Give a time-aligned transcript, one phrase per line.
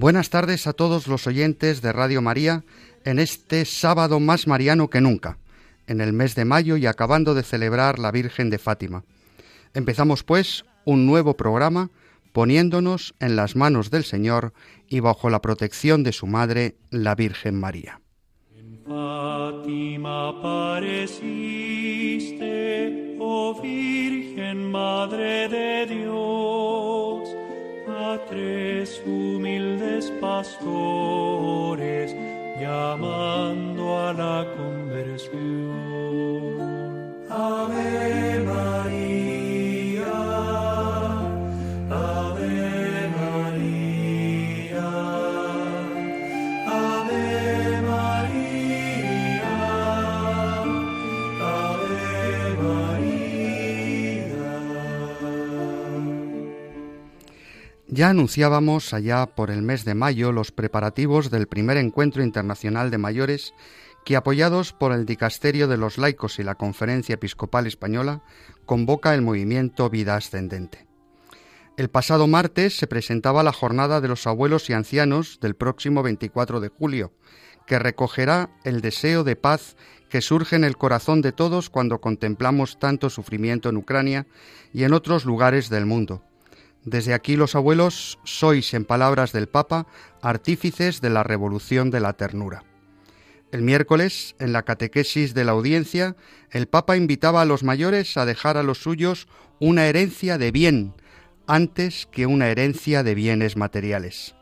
[0.00, 2.64] Buenas tardes a todos los oyentes de Radio María
[3.04, 5.36] en este sábado más mariano que nunca,
[5.86, 9.04] en el mes de mayo y acabando de celebrar la Virgen de Fátima.
[9.74, 11.90] Empezamos pues un nuevo programa
[12.32, 14.54] poniéndonos en las manos del Señor
[14.88, 18.00] y bajo la protección de su Madre, la Virgen María.
[18.56, 20.30] En Fátima
[23.18, 27.49] oh Virgen Madre de Dios
[28.00, 32.14] a tres humildes pastores
[32.58, 35.40] llamando a la conversión.
[37.28, 39.29] Ave María,
[58.00, 62.96] Ya anunciábamos allá por el mes de mayo los preparativos del primer encuentro internacional de
[62.96, 63.52] mayores
[64.06, 68.22] que, apoyados por el Dicasterio de los Laicos y la Conferencia Episcopal Española,
[68.64, 70.86] convoca el movimiento Vida Ascendente.
[71.76, 76.60] El pasado martes se presentaba la jornada de los abuelos y ancianos del próximo 24
[76.60, 77.12] de julio,
[77.66, 79.76] que recogerá el deseo de paz
[80.08, 84.26] que surge en el corazón de todos cuando contemplamos tanto sufrimiento en Ucrania
[84.72, 86.24] y en otros lugares del mundo.
[86.84, 89.86] Desde aquí los abuelos sois, en palabras del Papa,
[90.22, 92.64] artífices de la revolución de la ternura.
[93.52, 96.16] El miércoles, en la catequesis de la audiencia,
[96.50, 100.94] el Papa invitaba a los mayores a dejar a los suyos una herencia de bien,
[101.46, 104.34] antes que una herencia de bienes materiales.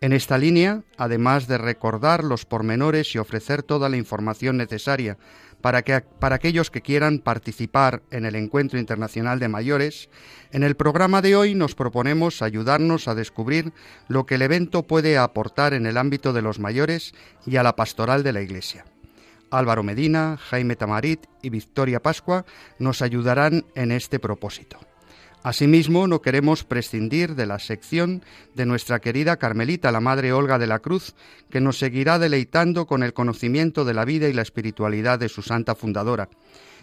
[0.00, 5.16] En esta línea, además de recordar los pormenores y ofrecer toda la información necesaria
[5.62, 10.10] para, que, para aquellos que quieran participar en el Encuentro Internacional de Mayores,
[10.50, 13.72] en el programa de hoy nos proponemos ayudarnos a descubrir
[14.08, 17.14] lo que el evento puede aportar en el ámbito de los mayores
[17.46, 18.84] y a la pastoral de la Iglesia.
[19.50, 22.44] Álvaro Medina, Jaime Tamarit y Victoria Pascua
[22.78, 24.78] nos ayudarán en este propósito.
[25.42, 28.22] Asimismo, no queremos prescindir de la sección
[28.54, 31.14] de nuestra querida Carmelita, la Madre Olga de la Cruz,
[31.50, 35.42] que nos seguirá deleitando con el conocimiento de la vida y la espiritualidad de su
[35.42, 36.28] santa fundadora,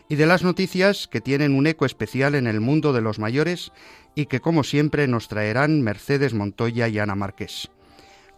[0.09, 3.71] y de las noticias que tienen un eco especial en el mundo de los mayores
[4.13, 7.69] y que, como siempre, nos traerán Mercedes Montoya y Ana Marqués.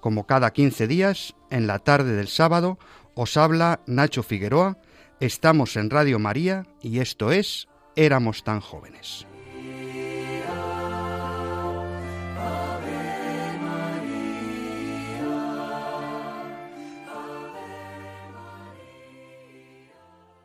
[0.01, 2.77] Como cada 15 días, en la tarde del sábado,
[3.15, 4.77] os habla Nacho Figueroa,
[5.19, 9.25] estamos en Radio María y esto es Éramos tan jóvenes.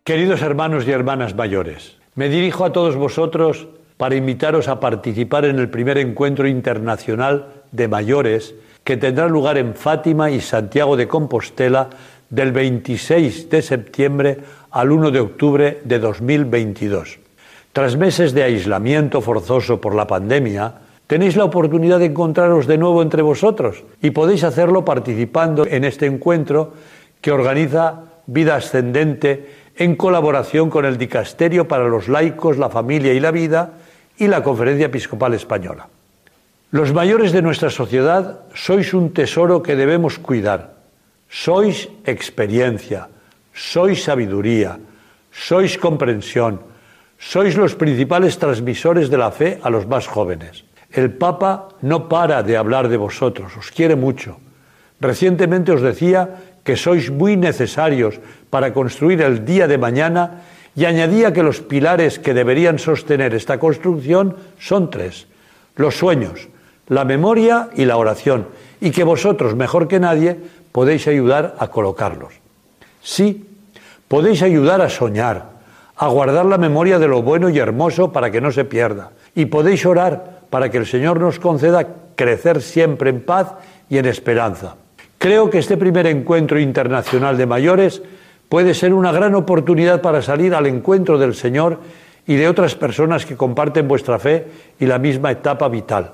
[0.07, 5.59] Queridos hermanos y hermanas mayores, me dirijo a todos vosotros para invitaros a participar en
[5.59, 11.91] el primer encuentro internacional de mayores que tendrá lugar en Fátima y Santiago de Compostela
[12.31, 14.39] del 26 de septiembre
[14.71, 17.19] al 1 de octubre de 2022.
[17.73, 20.73] Tras meses de aislamiento forzoso por la pandemia,
[21.09, 26.07] tenéis la oportunidad de encontraros de nuevo entre vosotros y podéis hacerlo participando en este
[26.07, 26.75] encuentro
[27.21, 33.21] que organiza Vida Ascendente en colaboración con el Dicasterio para los Laicos, la Familia y
[33.21, 33.73] la Vida
[34.17, 35.89] y la Conferencia Episcopal Española.
[36.71, 40.75] Los mayores de nuestra sociedad sois un tesoro que debemos cuidar.
[41.29, 43.09] Sois experiencia,
[43.53, 44.81] sois sabiduría,
[45.31, 46.61] sois comprensión,
[47.19, 50.65] sois los principales transmisores de la fe a los más jóvenes.
[50.91, 54.39] El Papa no para de hablar de vosotros, os quiere mucho.
[55.01, 58.19] Recientemente os decía que sois muy necesarios
[58.51, 60.43] para construir el día de mañana
[60.75, 65.31] y añadía que los pilares que deberían sostener esta construcción son tres.
[65.77, 66.49] Los sueños,
[66.89, 68.49] la memoria y la oración,
[68.81, 70.37] y que vosotros, mejor que nadie,
[70.73, 72.35] podéis ayudar a colocarlos.
[73.01, 73.47] Sí,
[74.09, 75.55] podéis ayudar a soñar,
[75.95, 79.47] a guardar la memoria de lo bueno y hermoso para que no se pierda, y
[79.47, 81.87] podéis orar para que el Señor nos conceda
[82.17, 83.55] crecer siempre en paz
[83.89, 84.75] y en esperanza.
[85.19, 88.03] Creo que este primer encuentro internacional de mayores
[88.49, 91.81] puede ser una gran oportunidad para salir al encuentro del Señor
[92.27, 94.47] y de otras personas que comparten vuestra fe
[94.79, 96.13] y la misma etapa vital.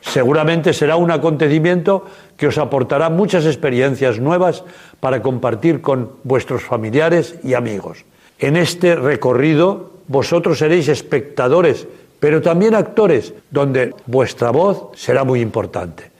[0.00, 2.04] Seguramente será un acontecimiento
[2.36, 4.62] que os aportará muchas experiencias nuevas
[5.00, 8.04] para compartir con vuestros familiares y amigos.
[8.38, 11.88] En este recorrido vosotros seréis espectadores,
[12.20, 16.10] pero también actores, donde vuestra voz será muy importante.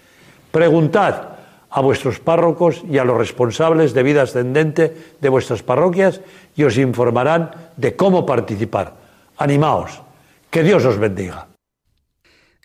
[0.51, 1.34] Preguntad
[1.75, 6.21] a vuestros párrocos y a los responsables de vida ascendente de vuestras parroquias
[6.55, 8.95] y os informarán de cómo participar.
[9.37, 10.01] Animaos.
[10.51, 11.49] Que Dios os bendiga.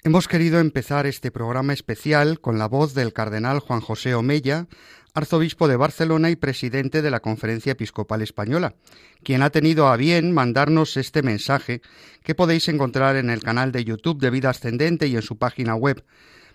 [0.04, 4.68] Hemos querido empezar este programa especial con la voz del cardenal Juan José Omella,
[5.16, 8.76] arzobispo de Barcelona y presidente de la Conferencia Episcopal Española,
[9.24, 11.82] quien ha tenido a bien mandarnos este mensaje
[12.24, 15.74] que podéis encontrar en el canal de YouTube de Vida Ascendente y en su página
[15.74, 16.06] web,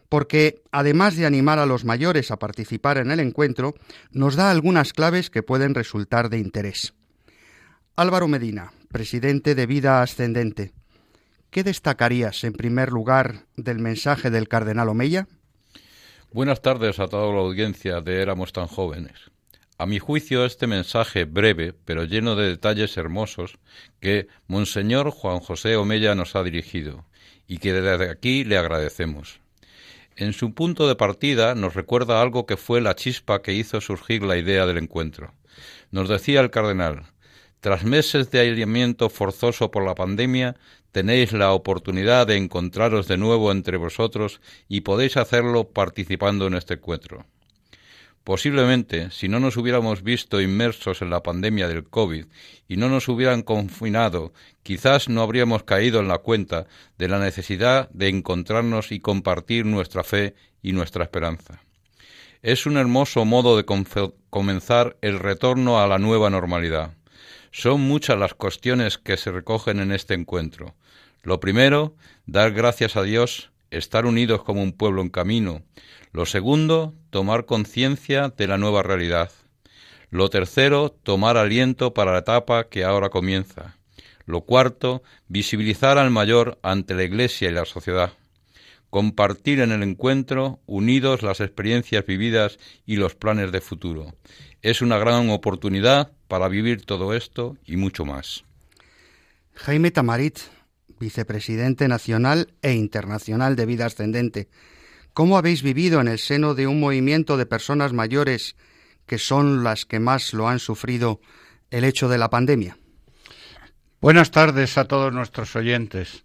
[0.09, 3.75] porque además de animar a los mayores a participar en el encuentro,
[4.11, 6.95] nos da algunas claves que pueden resultar de interés.
[7.97, 10.73] Álvaro Medina, presidente de Vida Ascendente.
[11.51, 15.29] ¿Qué destacarías en primer lugar del mensaje del cardenal Omeya?
[16.33, 19.31] Buenas tardes a toda la audiencia de Éramos tan jóvenes.
[19.79, 23.59] A mi juicio, este mensaje breve, pero lleno de detalles hermosos,
[24.01, 27.05] que Monseñor Juan José Omeya nos ha dirigido,
[27.47, 29.41] y que desde aquí le agradecemos.
[30.17, 34.23] En su punto de partida nos recuerda algo que fue la chispa que hizo surgir
[34.23, 35.35] la idea del encuentro.
[35.91, 37.07] Nos decía el cardenal,
[37.59, 40.55] tras meses de aislamiento forzoso por la pandemia,
[40.93, 46.75] tenéis la oportunidad de encontraros de nuevo entre vosotros y podéis hacerlo participando en este
[46.75, 47.27] encuentro.
[48.25, 52.25] Posiblemente, si no nos hubiéramos visto inmersos en la pandemia del COVID
[52.67, 54.33] y no nos hubieran confinado,
[54.63, 56.67] quizás no habríamos caído en la cuenta
[56.97, 61.61] de la necesidad de encontrarnos y compartir nuestra fe y nuestra esperanza.
[62.41, 63.67] Es un hermoso modo de
[64.31, 66.95] comenzar el retorno a la nueva normalidad.
[67.53, 70.75] Son muchas las cuestiones que se recogen en este encuentro.
[71.23, 71.95] Lo primero,
[72.25, 75.63] dar gracias a Dios, estar unidos como un pueblo en camino.
[76.13, 79.31] Lo segundo, tomar conciencia de la nueva realidad.
[80.11, 83.77] Lo tercero, tomar aliento para la etapa que ahora comienza.
[84.27, 88.13] Lo cuarto, visibilizar al mayor ante la Iglesia y la sociedad.
[88.91, 94.15] Compartir en el encuentro, unidos las experiencias vividas y los planes de futuro.
[94.63, 98.45] Es una gran oportunidad para vivir todo esto y mucho más.
[99.55, 100.39] Jaime Tamarit,
[100.99, 104.49] vicepresidente nacional e internacional de Vida Ascendente,
[105.13, 108.57] ¿cómo habéis vivido en el seno de un movimiento de personas mayores
[109.07, 111.21] que son las que más lo han sufrido
[111.71, 112.77] el hecho de la pandemia?
[114.01, 116.25] Buenas tardes a todos nuestros oyentes.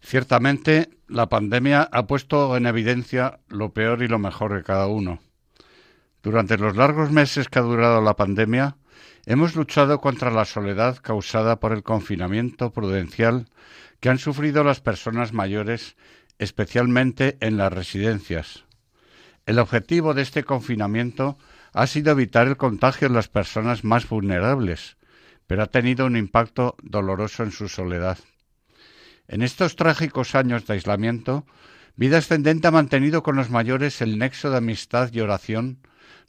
[0.00, 5.20] Ciertamente, la pandemia ha puesto en evidencia lo peor y lo mejor de cada uno.
[6.22, 8.76] Durante los largos meses que ha durado la pandemia,
[9.26, 13.46] hemos luchado contra la soledad causada por el confinamiento prudencial
[14.00, 15.96] que han sufrido las personas mayores,
[16.38, 18.64] especialmente en las residencias.
[19.46, 21.38] El objetivo de este confinamiento
[21.72, 24.96] ha sido evitar el contagio en las personas más vulnerables,
[25.46, 28.18] pero ha tenido un impacto doloroso en su soledad.
[29.26, 31.46] En estos trágicos años de aislamiento,
[31.96, 35.80] Vida Ascendente ha mantenido con los mayores el nexo de amistad y oración,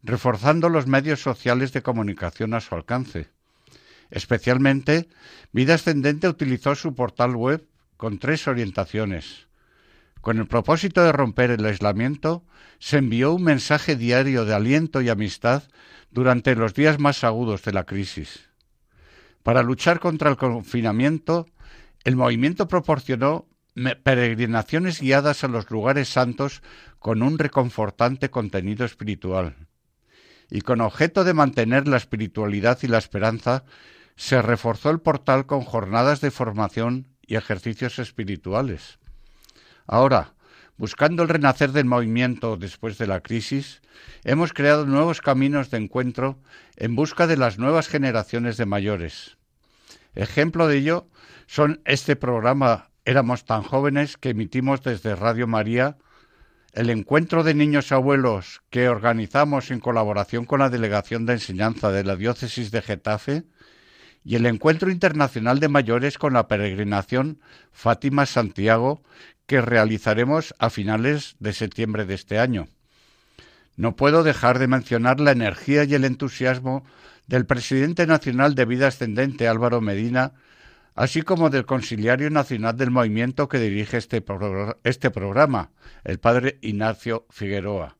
[0.02, 3.30] reforzando los medios sociales de comunicación a su alcance.
[4.10, 5.08] Especialmente,
[5.52, 9.48] Vida Ascendente utilizó su portal web con tres orientaciones.
[10.22, 12.44] Con el propósito de romper el aislamiento,
[12.80, 15.64] se envió un mensaje diario de aliento y amistad
[16.12, 18.50] durante los días más agudos de la crisis.
[19.44, 21.46] Para luchar contra el confinamiento,
[22.04, 23.48] el movimiento proporcionó
[24.04, 26.62] peregrinaciones guiadas a los lugares santos
[27.00, 29.56] con un reconfortante contenido espiritual.
[30.50, 33.64] Y con objeto de mantener la espiritualidad y la esperanza,
[34.20, 39.00] se reforzó el portal con jornadas de formación y ejercicios espirituales.
[39.88, 40.34] Ahora,
[40.76, 43.82] buscando el renacer del movimiento después de la crisis,
[44.26, 46.38] hemos creado nuevos caminos de encuentro
[46.76, 49.38] en busca de las nuevas generaciones de mayores.
[50.16, 51.08] Ejemplo de ello
[51.48, 55.98] son este programa Éramos tan jóvenes que emitimos desde Radio María,
[56.74, 62.04] el encuentro de niños abuelos que organizamos en colaboración con la Delegación de Enseñanza de
[62.04, 63.46] la Diócesis de Getafe,
[64.24, 67.40] y el Encuentro Internacional de Mayores con la peregrinación
[67.72, 69.02] Fátima Santiago
[69.46, 72.68] que realizaremos a finales de septiembre de este año.
[73.76, 76.84] No puedo dejar de mencionar la energía y el entusiasmo
[77.28, 80.34] del presidente nacional de Vida Ascendente Álvaro Medina,
[80.96, 84.24] así como del conciliario nacional del movimiento que dirige este,
[84.84, 85.72] este programa,
[86.04, 87.98] el padre Ignacio Figueroa,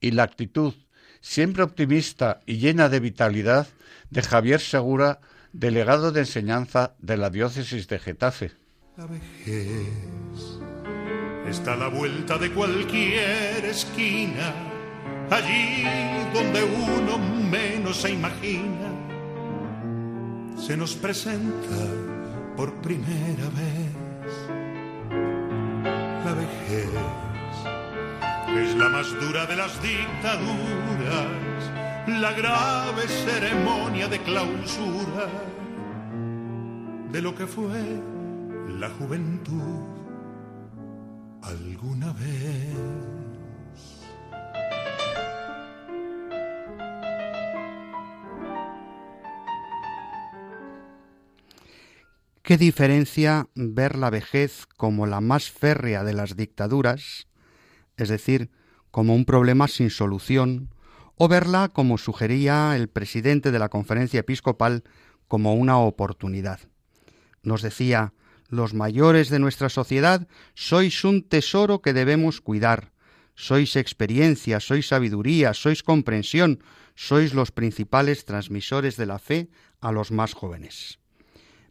[0.00, 0.74] y la actitud
[1.20, 3.68] siempre optimista y llena de vitalidad
[4.10, 5.20] de Javier Segura,
[5.54, 8.52] delegado de enseñanza de la diócesis de Getafe.
[8.96, 9.88] La vejez
[11.48, 14.52] está a la vuelta de cualquier esquina,
[15.30, 15.84] allí
[16.34, 18.90] donde uno menos se imagina,
[20.58, 21.76] se nos presenta
[22.56, 23.94] por primera vez
[26.24, 26.90] la vejez.
[28.58, 31.53] Es la más dura de las dictaduras,
[32.06, 35.26] la grave ceremonia de clausura
[37.10, 37.80] de lo que fue
[38.78, 39.82] la juventud
[41.42, 43.04] alguna vez.
[52.42, 57.26] ¿Qué diferencia ver la vejez como la más férrea de las dictaduras,
[57.96, 58.50] es decir,
[58.90, 60.68] como un problema sin solución,
[61.16, 64.84] o verla, como sugería el presidente de la conferencia episcopal,
[65.28, 66.60] como una oportunidad?
[67.42, 68.14] Nos decía,
[68.48, 72.92] los mayores de nuestra sociedad sois un tesoro que debemos cuidar.
[73.34, 76.62] Sois experiencia, sois sabiduría, sois comprensión,
[76.94, 81.00] sois los principales transmisores de la fe a los más jóvenes.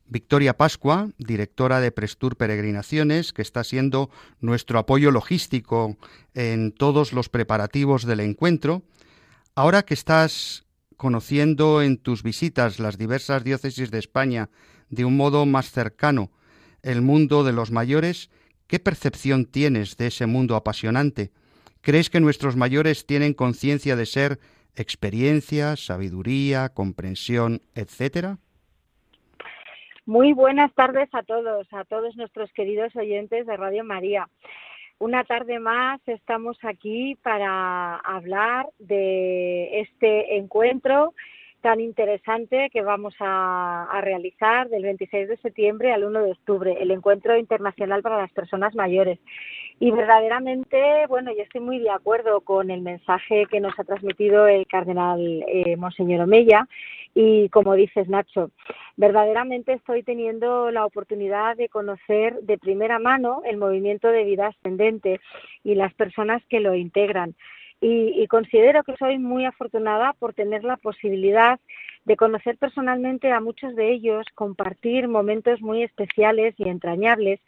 [0.05, 4.09] Victoria Pascua, directora de Prestur Peregrinaciones, que está siendo
[4.41, 5.97] nuestro apoyo logístico
[6.33, 8.83] en todos los preparativos del encuentro,
[9.55, 10.65] ahora que estás
[10.98, 14.50] conociendo en tus visitas las diversas diócesis de España
[14.89, 16.29] de un modo más cercano
[16.83, 18.29] el mundo de los mayores,
[18.67, 21.31] ¿qué percepción tienes de ese mundo apasionante?
[21.81, 24.39] ¿Crees que nuestros mayores tienen conciencia de ser
[24.75, 28.38] experiencia, sabiduría, comprensión, etcétera?
[30.05, 34.27] Muy buenas tardes a todos, a todos nuestros queridos oyentes de Radio María.
[35.03, 41.13] Una tarde más estamos aquí para hablar de este encuentro
[41.63, 46.91] tan interesante que vamos a, realizar del 26 de septiembre al 1 de octubre, el
[46.91, 49.17] Encuentro Internacional para las Personas Mayores.
[49.79, 54.46] Y verdaderamente, bueno, yo estoy muy de acuerdo con el mensaje que nos ha transmitido
[54.46, 56.67] el cardenal eh, Monseñor Omeya.
[57.15, 58.51] Y como dices, Nacho,
[58.98, 65.22] verdaderamente estoy teniendo la oportunidad de conocer de primera mano el movimiento de vida ascendente
[65.63, 67.36] y las personas que lo integran
[67.85, 71.59] y, considero que soy muy afortunada por tener la posibilidad
[72.05, 77.41] de conocer personalmente a muchos de ellos, compartir momentos muy especiales y entrañables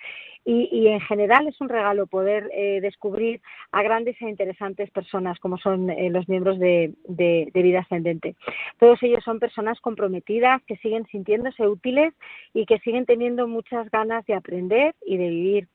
[0.44, 5.58] y, en general es un regalo poder eh, descubrir a grandes e interesantes personas como
[5.58, 8.36] son eh, los miembros de, de, de, Vida Ascendente.
[8.77, 12.13] Todos ellos son personas comprometidas que siguen sintiéndose útiles
[12.54, 15.68] y que siguen teniendo muchas ganas de aprender y de vivir.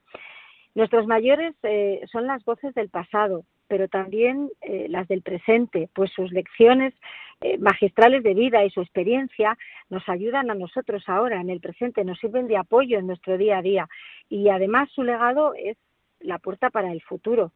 [0.74, 6.10] Nuestros mayores eh, son las voces del pasado, pero también eh, las del presente, pues
[6.10, 6.92] sus lecciones
[7.40, 9.56] eh, magistrales de vida y su experiencia
[9.90, 13.58] nos ayudan a nosotros ahora, en el presente, nos sirven de apoyo en nuestro día
[13.58, 13.88] a día
[14.28, 15.76] y además su legado es
[16.18, 17.52] la puerta para el futuro.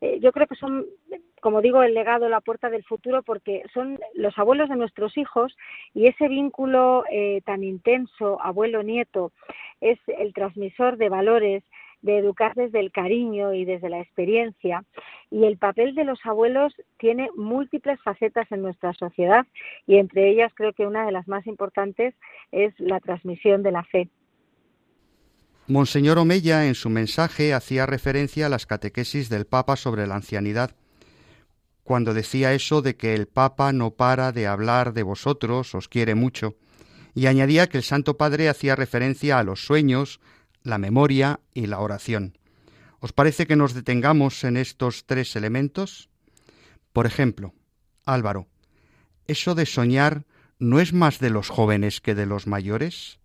[0.00, 0.86] Eh, yo creo que son,
[1.40, 5.56] como digo, el legado, la puerta del futuro, porque son los abuelos de nuestros hijos
[5.92, 7.02] y ese vínculo
[7.44, 9.32] tan intenso, abuelo-nieto,
[9.80, 11.64] es el transmisor de valores,
[12.02, 14.84] de educar desde el cariño y desde la experiencia.
[15.30, 19.46] Y el papel de los abuelos tiene múltiples facetas en nuestra sociedad
[19.86, 22.14] y entre ellas creo que una de las más importantes
[22.52, 24.08] es la transmisión de la fe.
[25.68, 30.76] Monseñor Omeya en su mensaje hacía referencia a las catequesis del Papa sobre la ancianidad,
[31.86, 36.16] cuando decía eso de que el Papa no para de hablar de vosotros, os quiere
[36.16, 36.56] mucho,
[37.14, 40.20] y añadía que el Santo Padre hacía referencia a los sueños,
[40.66, 42.38] la memoria y la oración.
[42.98, 46.08] ¿Os parece que nos detengamos en estos tres elementos?
[46.92, 47.54] Por ejemplo,
[48.04, 48.48] Álvaro,
[49.26, 50.24] ¿eso de soñar
[50.58, 53.20] no es más de los jóvenes que de los mayores?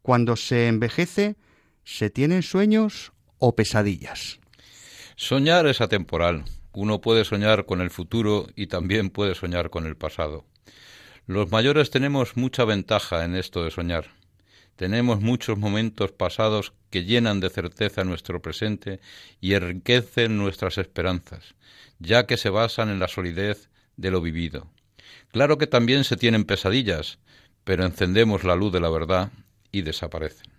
[0.00, 1.36] Cuando se envejece,
[1.84, 4.40] ¿se tienen sueños o pesadillas?
[5.16, 6.44] Soñar es atemporal.
[6.72, 10.44] Uno puede soñar con el futuro y también puede soñar con el pasado.
[11.26, 14.23] Los mayores tenemos mucha ventaja en esto de soñar.
[14.76, 19.00] Tenemos muchos momentos pasados que llenan de certeza nuestro presente
[19.40, 21.54] y enriquecen nuestras esperanzas,
[21.98, 24.68] ya que se basan en la solidez de lo vivido.
[25.30, 27.18] Claro que también se tienen pesadillas,
[27.64, 29.32] pero encendemos la luz de la verdad
[29.70, 30.52] y desaparecen.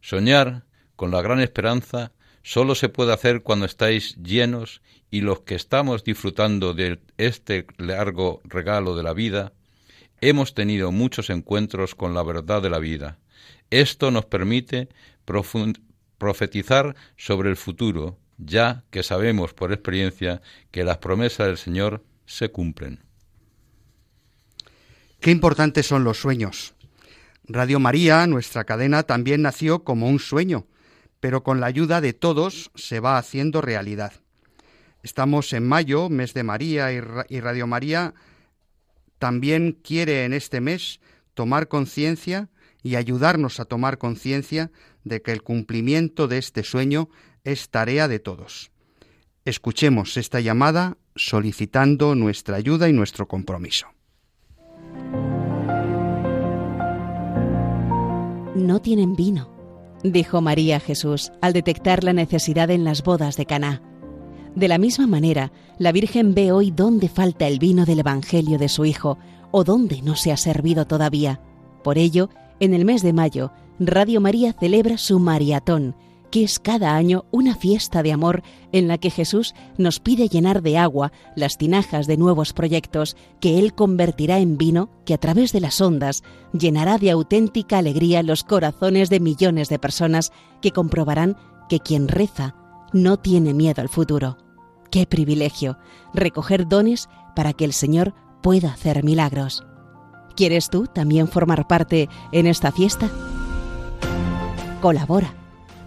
[0.00, 0.64] Soñar
[0.96, 2.12] con la gran esperanza
[2.42, 8.40] solo se puede hacer cuando estáis llenos y los que estamos disfrutando de este largo
[8.44, 9.52] regalo de la vida
[10.20, 13.18] hemos tenido muchos encuentros con la verdad de la vida.
[13.70, 14.88] Esto nos permite
[16.18, 22.50] profetizar sobre el futuro, ya que sabemos por experiencia que las promesas del Señor se
[22.50, 23.00] cumplen.
[25.20, 26.74] Qué importantes son los sueños.
[27.44, 30.66] Radio María, nuestra cadena, también nació como un sueño,
[31.20, 34.12] pero con la ayuda de todos se va haciendo realidad.
[35.02, 38.14] Estamos en mayo, mes de María, y Radio María
[39.20, 40.98] también quiere en este mes
[41.34, 42.48] tomar conciencia
[42.82, 44.72] y ayudarnos a tomar conciencia
[45.04, 47.10] de que el cumplimiento de este sueño
[47.44, 48.72] es tarea de todos.
[49.44, 53.88] Escuchemos esta llamada solicitando nuestra ayuda y nuestro compromiso.
[58.54, 59.50] No tienen vino,
[60.02, 63.89] dijo María Jesús al detectar la necesidad en las bodas de Caná.
[64.54, 68.68] De la misma manera, la Virgen ve hoy dónde falta el vino del Evangelio de
[68.68, 69.18] su Hijo
[69.52, 71.40] o dónde no se ha servido todavía.
[71.84, 75.94] Por ello, en el mes de mayo, Radio María celebra su Mariatón,
[76.30, 78.42] que es cada año una fiesta de amor
[78.72, 83.58] en la que Jesús nos pide llenar de agua las tinajas de nuevos proyectos que
[83.58, 88.44] Él convertirá en vino que a través de las ondas llenará de auténtica alegría los
[88.44, 91.36] corazones de millones de personas que comprobarán
[91.68, 92.54] que quien reza
[92.92, 94.38] no tiene miedo al futuro.
[94.90, 95.78] Qué privilegio
[96.12, 99.64] recoger dones para que el Señor pueda hacer milagros.
[100.36, 103.08] ¿Quieres tú también formar parte en esta fiesta?
[104.80, 105.34] Colabora.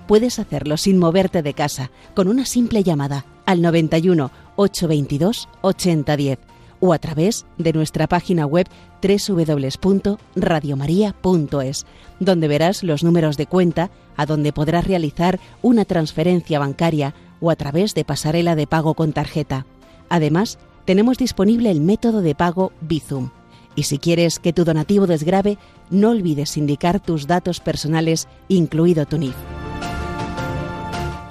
[0.07, 6.39] Puedes hacerlo sin moverte de casa, con una simple llamada al 91 822 8010
[6.79, 8.67] o a través de nuestra página web
[9.03, 11.85] www.radiomaria.es,
[12.19, 17.55] donde verás los números de cuenta a donde podrás realizar una transferencia bancaria o a
[17.55, 19.65] través de pasarela de pago con tarjeta.
[20.09, 23.31] Además, tenemos disponible el método de pago Bizum.
[23.75, 25.57] Y si quieres que tu donativo desgrabe,
[25.89, 29.35] no olvides indicar tus datos personales, incluido tu NIF.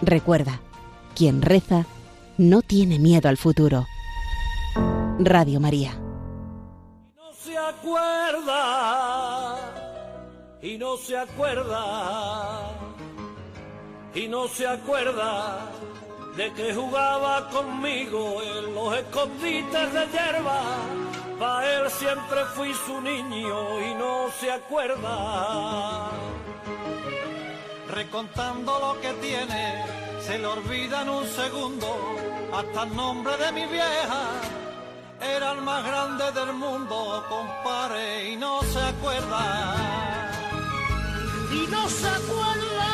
[0.02, 0.60] Recuerda,
[1.14, 1.86] quien reza
[2.36, 3.86] no tiene miedo al futuro.
[5.20, 5.92] Radio María.
[10.62, 12.70] Y no se acuerda,
[14.14, 15.70] y no se acuerda
[16.36, 20.62] de que jugaba conmigo en los escondites de hierba.
[21.38, 26.10] Pa' él siempre fui su niño y no se acuerda.
[27.88, 29.84] Recontando lo que tiene,
[30.20, 31.88] se le olvida en un segundo
[32.52, 34.22] hasta el nombre de mi vieja.
[35.22, 39.76] Era el más grande del mundo, compare, y no se acuerda.
[41.52, 42.90] Y no se acuerda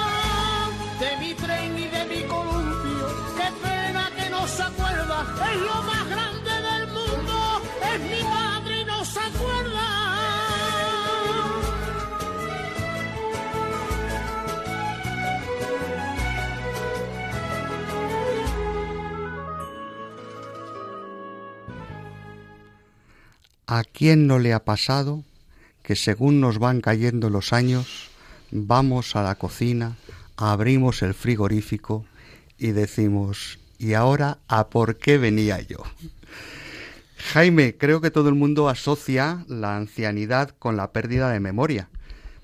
[1.01, 3.07] de mi tren y de mi columpio.
[3.37, 5.25] Qué pena que no se acuerda.
[5.53, 6.28] Es lo más grande
[23.71, 25.25] ¿A quién no le ha pasado
[25.83, 28.09] que según nos van cayendo los años,
[28.51, 29.99] vamos a la cocina,
[30.39, 32.07] abrimos el frigorífico
[32.57, 35.83] y decimos, ¿y ahora a por qué venía yo?
[37.19, 41.91] Jaime, creo que todo el mundo asocia la ancianidad con la pérdida de memoria.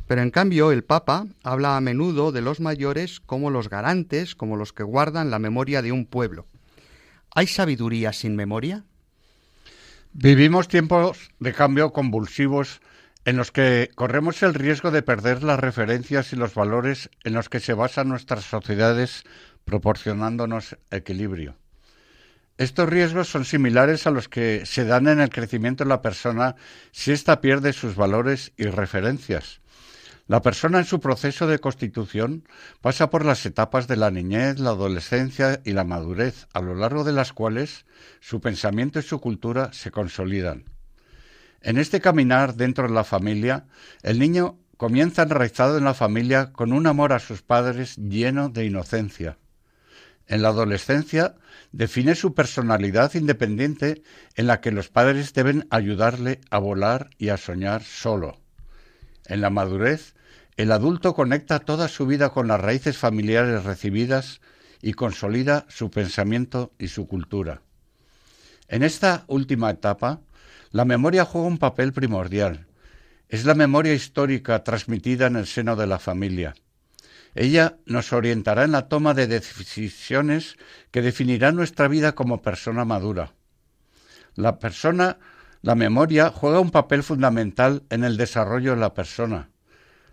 [0.07, 4.59] Pero en cambio el Papa habla a menudo de los mayores como los garantes, como
[4.59, 6.45] los que guardan la memoria de un pueblo.
[7.35, 8.85] ¿Hay sabiduría sin memoria?
[10.17, 12.81] Vivimos tiempos de cambio convulsivos
[13.25, 17.49] en los que corremos el riesgo de perder las referencias y los valores en los
[17.49, 19.25] que se basan nuestras sociedades
[19.65, 21.57] proporcionándonos equilibrio.
[22.59, 26.55] Estos riesgos son similares a los que se dan en el crecimiento de la persona
[26.93, 29.63] si ésta pierde sus valores y referencias.
[30.27, 32.49] La persona en su proceso de constitución
[32.81, 37.05] pasa por las etapas de la niñez, la adolescencia y la madurez, a lo largo
[37.05, 37.85] de las cuales
[38.21, 40.65] su pensamiento y su cultura se consolidan.
[41.61, 43.67] En este caminar dentro de la familia,
[44.03, 48.65] el niño comienza enraizado en la familia con un amor a sus padres lleno de
[48.65, 49.39] inocencia.
[50.27, 51.35] En la adolescencia
[51.73, 54.03] define su personalidad independiente
[54.37, 58.44] en la que los padres deben ayudarle a volar y a soñar solo.
[59.27, 60.15] En la madurez,
[60.57, 64.41] el adulto conecta toda su vida con las raíces familiares recibidas
[64.81, 67.63] y consolida su pensamiento y su cultura.
[68.69, 70.21] En esta última etapa,
[70.71, 72.67] la memoria juega un papel primordial.
[73.29, 76.55] Es la memoria histórica transmitida en el seno de la familia.
[77.35, 80.57] Ella nos orientará en la toma de decisiones
[80.91, 83.33] que definirán nuestra vida como persona madura.
[84.37, 85.19] La persona,
[85.65, 89.49] la memoria, juega un papel fundamental en el desarrollo de la persona.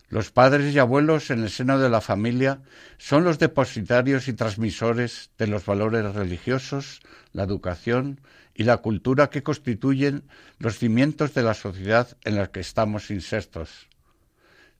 [0.07, 2.61] Los padres y abuelos en el seno de la familia
[2.97, 7.01] son los depositarios y transmisores de los valores religiosos,
[7.33, 8.21] la educación
[8.55, 10.23] y la cultura que constituyen
[10.57, 13.89] los cimientos de la sociedad en la que estamos insertos.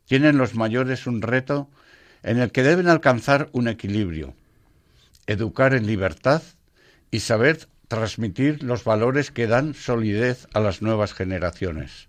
[0.05, 1.69] Tienen los mayores un reto
[2.23, 4.35] en el que deben alcanzar un equilibrio,
[5.27, 6.41] educar en libertad
[7.11, 12.07] y saber transmitir los valores que dan solidez a las nuevas generaciones.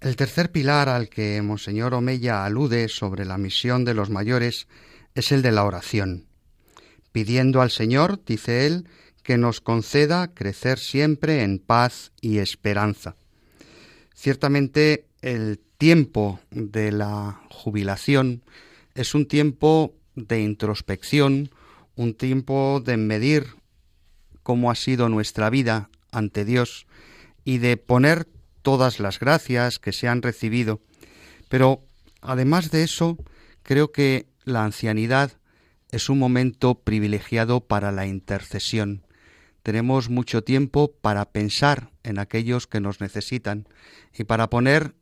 [0.00, 4.66] El tercer pilar al que Monseñor Omeya alude sobre la misión de los mayores
[5.14, 6.26] es el de la oración,
[7.12, 8.88] pidiendo al Señor, dice él,
[9.22, 13.14] que nos conceda crecer siempre en paz y esperanza.
[14.16, 18.42] Ciertamente el tiempo de la jubilación
[18.96, 21.50] es un tiempo de introspección,
[21.94, 23.63] un tiempo de medir
[24.44, 26.86] cómo ha sido nuestra vida ante Dios
[27.44, 28.28] y de poner
[28.62, 30.80] todas las gracias que se han recibido.
[31.48, 31.84] Pero
[32.20, 33.18] además de eso,
[33.64, 35.32] creo que la ancianidad
[35.90, 39.06] es un momento privilegiado para la intercesión.
[39.62, 43.66] Tenemos mucho tiempo para pensar en aquellos que nos necesitan
[44.12, 44.94] y para poner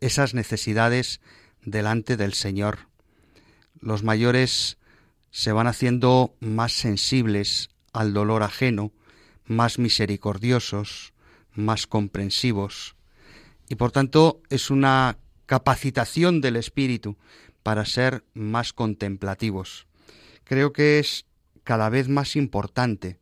[0.00, 1.20] esas necesidades
[1.62, 2.88] delante del Señor.
[3.80, 4.78] Los mayores
[5.30, 8.92] se van haciendo más sensibles al dolor ajeno,
[9.44, 11.12] más misericordiosos,
[11.52, 12.94] más comprensivos.
[13.68, 17.16] Y por tanto es una capacitación del espíritu
[17.64, 19.88] para ser más contemplativos.
[20.44, 21.26] Creo que es
[21.64, 23.18] cada vez más importante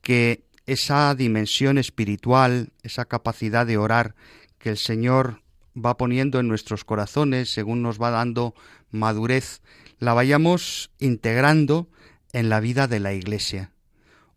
[0.00, 4.14] que esa dimensión espiritual, esa capacidad de orar
[4.56, 5.42] que el Señor
[5.76, 8.54] va poniendo en nuestros corazones según nos va dando
[8.90, 9.60] madurez,
[9.98, 11.90] la vayamos integrando
[12.32, 13.73] en la vida de la Iglesia.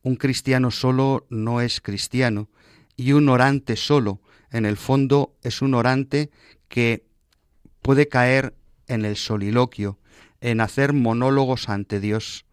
[0.07, 2.47] Un cristiano solo no es cristiano
[2.95, 6.31] y un orante solo, en el fondo, es un orante
[6.69, 7.03] que
[7.81, 8.53] puede caer
[8.87, 9.99] en el soliloquio,
[10.39, 12.45] en hacer monólogos ante Dios.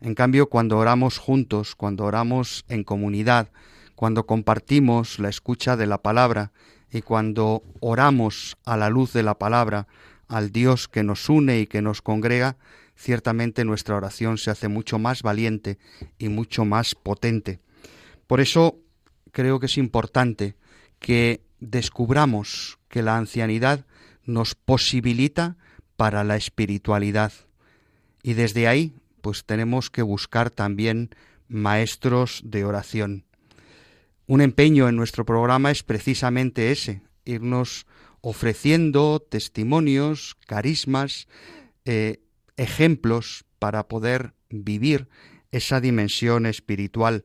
[0.00, 3.50] En cambio, cuando oramos juntos, cuando oramos en comunidad,
[3.96, 6.52] cuando compartimos la escucha de la palabra
[6.92, 9.88] y cuando oramos a la luz de la palabra
[10.28, 12.56] al Dios que nos une y que nos congrega,
[12.96, 15.78] ciertamente nuestra oración se hace mucho más valiente
[16.18, 17.60] y mucho más potente.
[18.26, 18.78] Por eso
[19.32, 20.56] creo que es importante
[20.98, 23.86] que descubramos que la ancianidad
[24.24, 25.56] nos posibilita
[25.96, 27.32] para la espiritualidad.
[28.22, 31.10] Y desde ahí, pues tenemos que buscar también
[31.48, 33.24] maestros de oración.
[34.26, 37.86] Un empeño en nuestro programa es precisamente ese, irnos
[38.22, 41.28] ofreciendo testimonios, carismas,
[41.84, 42.20] eh,
[42.56, 45.08] ejemplos para poder vivir
[45.50, 47.24] esa dimensión espiritual.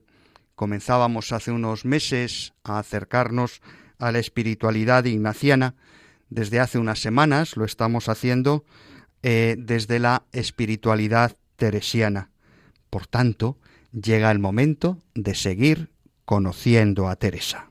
[0.54, 3.62] Comenzábamos hace unos meses a acercarnos
[3.98, 5.74] a la espiritualidad ignaciana.
[6.28, 8.64] Desde hace unas semanas lo estamos haciendo
[9.22, 12.30] eh, desde la espiritualidad teresiana.
[12.88, 13.58] Por tanto,
[13.92, 15.90] llega el momento de seguir
[16.24, 17.69] conociendo a Teresa.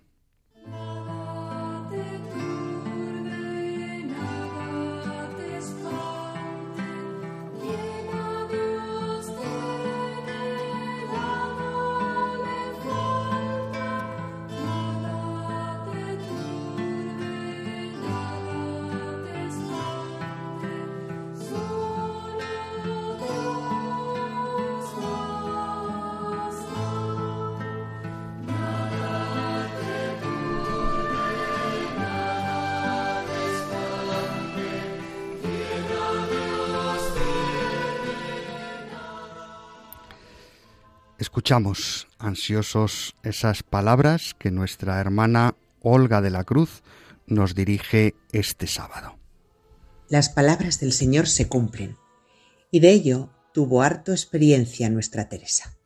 [41.40, 46.84] Escuchamos ansiosos esas palabras que nuestra hermana Olga de la Cruz
[47.28, 49.18] nos dirige este sábado.
[50.10, 51.96] Las palabras del Señor se cumplen,
[52.72, 55.78] y de ello tuvo harto experiencia nuestra Teresa.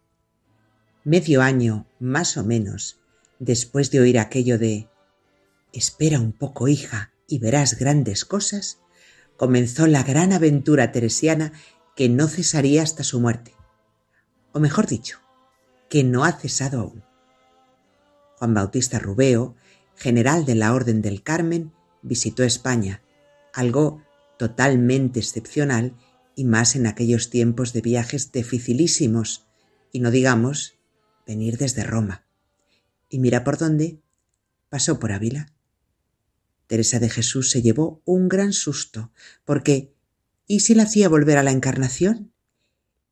[1.03, 2.99] Medio año, más o menos,
[3.37, 4.89] después de oír aquello de
[5.71, 8.79] Espera un poco, hija, y verás grandes cosas,
[9.37, 11.53] comenzó la gran aventura teresiana
[11.95, 13.53] que no cesaría hasta su muerte.
[14.51, 15.22] O mejor dicho,
[15.93, 17.03] que no ha cesado aún.
[18.39, 19.56] Juan Bautista Rubeo,
[19.95, 23.03] general de la Orden del Carmen, visitó España,
[23.53, 24.01] algo
[24.39, 25.95] totalmente excepcional
[26.36, 29.45] y más en aquellos tiempos de viajes dificilísimos,
[29.91, 30.79] y no digamos
[31.27, 32.25] venir desde Roma.
[33.08, 33.99] Y mira por dónde
[34.69, 35.53] pasó por Ávila.
[36.65, 39.12] Teresa de Jesús se llevó un gran susto,
[39.45, 39.93] porque
[40.47, 42.34] ¿y si la hacía volver a la encarnación?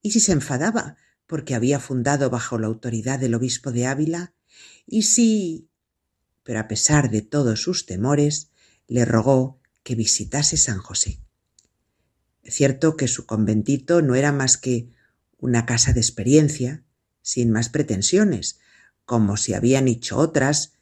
[0.01, 0.97] ¿Y si se enfadaba
[1.31, 4.33] porque había fundado bajo la autoridad del obispo de Ávila,
[4.85, 5.69] y si...
[6.43, 8.51] pero a pesar de todos sus temores,
[8.85, 11.21] le rogó que visitase San José.
[12.43, 14.91] Cierto que su conventito no era más que
[15.37, 16.83] una casa de experiencia,
[17.21, 18.59] sin más pretensiones,
[19.05, 20.73] como si habían hecho otras,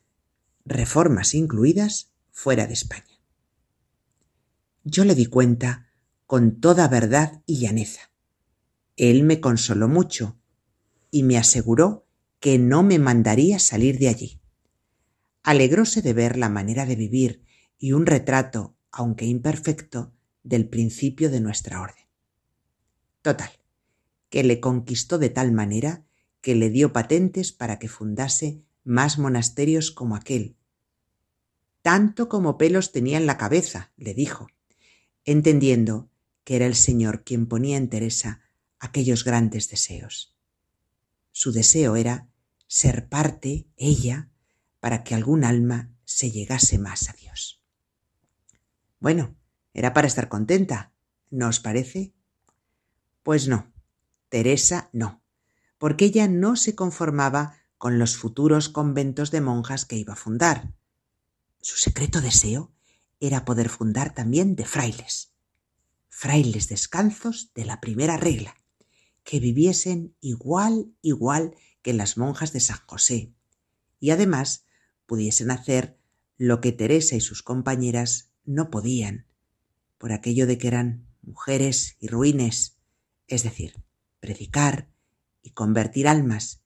[0.65, 3.19] reformas incluidas, fuera de España.
[4.83, 5.91] Yo le di cuenta
[6.25, 8.09] con toda verdad y llaneza.
[8.99, 10.37] Él me consoló mucho
[11.09, 12.05] y me aseguró
[12.41, 14.41] que no me mandaría salir de allí.
[15.41, 17.45] Alegróse de ver la manera de vivir
[17.77, 22.03] y un retrato, aunque imperfecto, del principio de nuestra orden.
[23.21, 23.49] Total,
[24.29, 26.05] que le conquistó de tal manera
[26.41, 30.57] que le dio patentes para que fundase más monasterios como aquel.
[31.83, 34.47] Tanto como pelos tenía en la cabeza, le dijo,
[35.23, 36.09] entendiendo
[36.43, 38.41] que era el Señor quien ponía en Teresa
[38.79, 40.35] aquellos grandes deseos.
[41.31, 42.29] Su deseo era
[42.67, 44.29] ser parte, ella,
[44.79, 47.61] para que algún alma se llegase más a Dios.
[48.99, 49.35] Bueno,
[49.73, 50.93] era para estar contenta,
[51.29, 52.13] ¿no os parece?
[53.23, 53.71] Pues no,
[54.29, 55.21] Teresa no,
[55.77, 60.73] porque ella no se conformaba con los futuros conventos de monjas que iba a fundar.
[61.61, 62.73] Su secreto deseo
[63.19, 65.33] era poder fundar también de frailes,
[66.09, 68.55] frailes descalzos de la primera regla,
[69.23, 73.33] que viviesen igual, igual que las monjas de San José,
[73.99, 74.65] y además
[75.05, 75.97] pudiesen hacer
[76.37, 79.25] lo que Teresa y sus compañeras no podían,
[79.97, 82.77] por aquello de que eran mujeres y ruines,
[83.27, 83.73] es decir,
[84.19, 84.89] predicar
[85.41, 86.61] y convertir almas,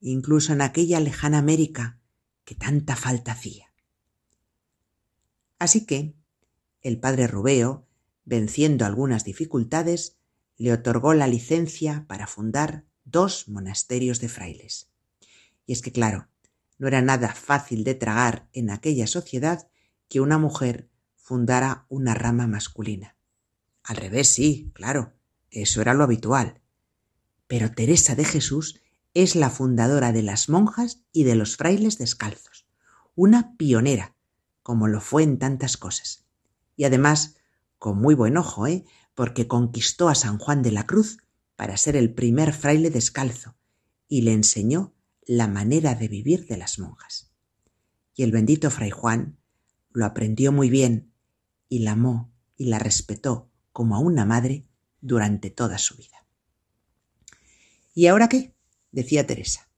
[0.00, 2.00] incluso en aquella lejana América
[2.44, 3.72] que tanta falta hacía.
[5.58, 6.14] Así que
[6.82, 7.86] el padre Rubeo,
[8.24, 10.16] venciendo algunas dificultades,
[10.56, 14.90] le otorgó la licencia para fundar dos monasterios de frailes.
[15.66, 16.28] Y es que, claro,
[16.78, 19.68] no era nada fácil de tragar en aquella sociedad
[20.08, 23.16] que una mujer fundara una rama masculina.
[23.82, 25.14] Al revés, sí, claro,
[25.50, 26.60] eso era lo habitual.
[27.46, 28.80] Pero Teresa de Jesús
[29.14, 32.66] es la fundadora de las monjas y de los frailes descalzos,
[33.14, 34.14] una pionera,
[34.62, 36.26] como lo fue en tantas cosas.
[36.76, 37.36] Y además,
[37.78, 38.84] con muy buen ojo, ¿eh?
[39.16, 41.18] Porque conquistó a San Juan de la Cruz
[41.56, 43.56] para ser el primer fraile descalzo
[44.06, 47.32] y le enseñó la manera de vivir de las monjas.
[48.14, 49.38] Y el bendito fray Juan
[49.90, 51.12] lo aprendió muy bien
[51.68, 54.66] y la amó y la respetó como a una madre
[55.00, 56.26] durante toda su vida.
[57.94, 58.54] ¿Y ahora qué?
[58.92, 59.70] decía Teresa.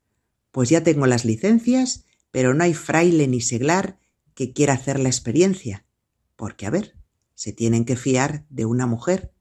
[0.50, 4.00] Pues ya tengo las licencias, pero no hay fraile ni seglar
[4.34, 5.86] que quiera hacer la experiencia,
[6.34, 6.97] porque, a ver,
[7.38, 9.32] se tienen que fiar de una mujer,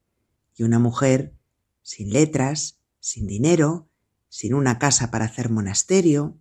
[0.56, 1.34] y una mujer
[1.82, 3.90] sin letras, sin dinero,
[4.30, 6.38] sin una casa para hacer monasterio.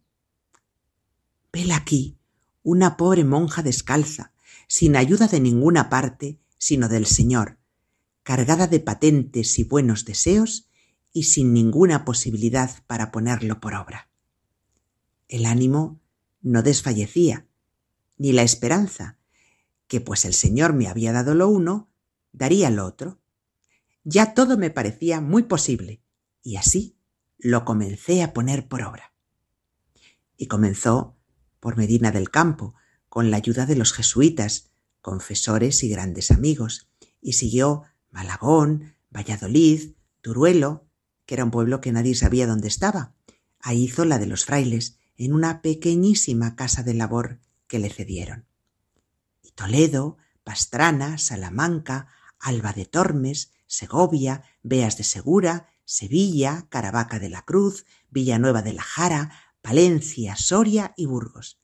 [1.51, 2.19] Vela aquí
[2.62, 4.35] una pobre monja descalza,
[4.69, 7.57] sin ayuda de ninguna parte, sino del Señor,
[8.23, 10.69] cargada de patentes y buenos deseos
[11.11, 14.11] y sin ninguna posibilidad para ponerlo por obra.
[15.27, 16.03] El ánimo
[16.42, 17.47] no desfallecía,
[18.19, 19.16] ni la esperanza,
[19.88, 21.90] que pues el Señor me había dado lo uno,
[22.33, 23.20] daría lo otro.
[24.05, 26.03] Ya todo me parecía muy posible,
[26.42, 26.99] y así
[27.38, 29.12] lo comencé a poner por obra.
[30.37, 31.16] Y comenzó
[31.61, 32.75] por Medina del Campo,
[33.09, 34.70] con la ayuda de los jesuitas,
[35.01, 36.88] confesores y grandes amigos,
[37.20, 40.87] y siguió Malagón, Valladolid, Turuelo,
[41.25, 43.14] que era un pueblo que nadie sabía dónde estaba.
[43.61, 48.46] Ahí hizo la de los frailes, en una pequeñísima casa de labor que le cedieron.
[49.57, 52.07] Toledo, Pastrana, Salamanca,
[52.38, 58.83] Alba de Tormes, Segovia, Beas de Segura, Sevilla, Caravaca de la Cruz, Villanueva de la
[58.83, 61.61] Jara, Palencia, Soria y Burgos.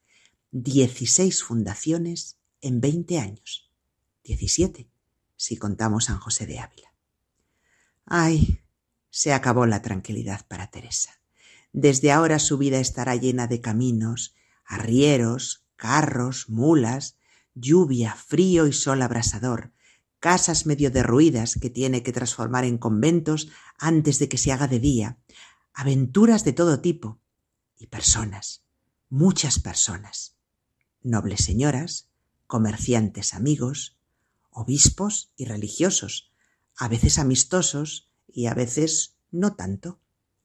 [0.51, 3.71] Dieciséis fundaciones en veinte años.
[4.25, 4.91] Diecisiete,
[5.37, 6.93] si contamos San José de Ávila.
[8.07, 8.61] Ay,
[9.11, 11.21] se acabó la tranquilidad para Teresa.
[11.73, 17.17] Desde ahora su vida estará llena de caminos, arrieros, carros, mulas,
[17.55, 19.73] lluvia, frío y sol abrasador,
[20.21, 24.79] casas medio derruidas que tiene que transformar en conventos antes de que se haga de
[24.79, 25.19] día,
[25.75, 27.21] aventuras de todo tipo
[27.77, 28.65] y personas,
[29.09, 30.37] muchas personas,
[31.03, 32.09] nobles señoras,
[32.47, 33.99] comerciantes amigos,
[34.51, 36.31] obispos y religiosos,
[36.77, 40.01] a veces amistosos y a veces no tanto,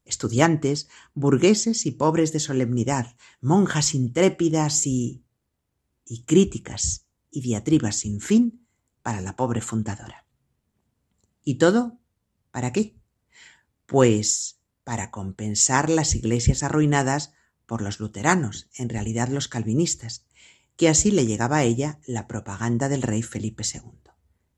[0.06, 5.24] estudiantes, burgueses y pobres de solemnidad, monjas intrépidas y...
[6.08, 8.68] y críticas y diatribas sin fin
[9.02, 10.26] para la pobre fundadora.
[11.44, 12.00] ¿Y todo?
[12.52, 12.98] ¿Para qué?
[13.86, 17.34] Pues para compensar las iglesias arruinadas
[17.66, 20.26] por los luteranos, en realidad los calvinistas,
[20.78, 24.12] que así le llegaba a ella la propaganda del rey Felipe II.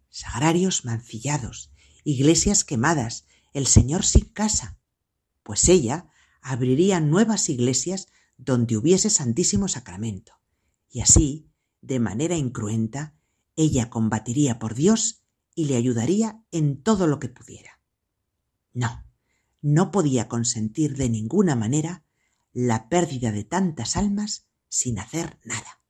[0.10, 1.72] Sagrarios mancillados,
[2.04, 4.80] iglesias quemadas, el Señor sin casa,
[5.44, 6.10] pues ella
[6.42, 8.08] abriría nuevas iglesias
[8.38, 10.39] donde hubiese Santísimo Sacramento,
[10.90, 13.16] y así, de manera incruenta,
[13.56, 15.24] ella combatiría por Dios
[15.56, 17.82] y le ayudaría en todo lo que pudiera.
[18.74, 19.06] No,
[19.62, 22.04] no podía consentir de ninguna manera
[22.54, 25.82] la pérdida de tantas almas sin hacer nada.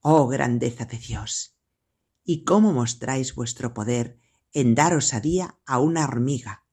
[0.00, 1.56] Oh grandeza de Dios,
[2.24, 4.18] y cómo mostráis vuestro poder
[4.52, 6.64] en dar osadía a una hormiga,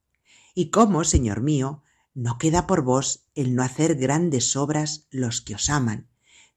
[0.54, 5.56] y cómo, Señor mío, no queda por vos el no hacer grandes obras los que
[5.56, 6.10] os aman,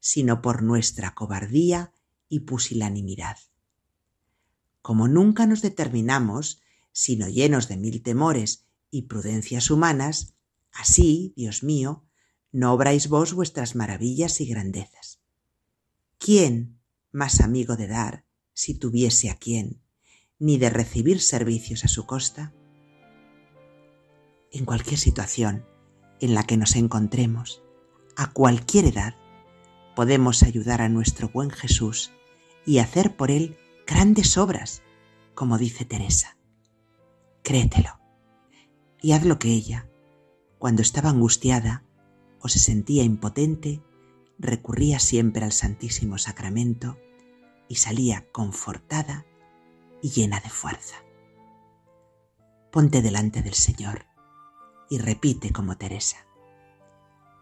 [0.03, 1.93] sino por nuestra cobardía
[2.27, 3.37] y pusilanimidad.
[4.81, 6.61] Como nunca nos determinamos,
[6.91, 10.33] sino llenos de mil temores y prudencias humanas,
[10.73, 12.03] así, Dios mío,
[12.51, 15.21] no obráis vos vuestras maravillas y grandezas.
[16.17, 16.81] ¿Quién
[17.13, 19.81] más amigo de dar, si tuviese a quién,
[20.37, 22.53] ni de recibir servicios a su costa?
[24.51, 25.65] En cualquier situación
[26.19, 27.63] en la que nos encontremos,
[28.17, 29.15] a cualquier edad,
[29.95, 32.11] podemos ayudar a nuestro buen Jesús
[32.65, 34.81] y hacer por él grandes obras,
[35.35, 36.37] como dice Teresa.
[37.43, 37.99] Créetelo
[39.01, 39.89] y haz lo que ella,
[40.57, 41.83] cuando estaba angustiada
[42.39, 43.81] o se sentía impotente,
[44.39, 46.97] recurría siempre al Santísimo Sacramento
[47.67, 49.25] y salía confortada
[50.01, 50.95] y llena de fuerza.
[52.71, 54.05] Ponte delante del Señor
[54.89, 56.25] y repite como Teresa.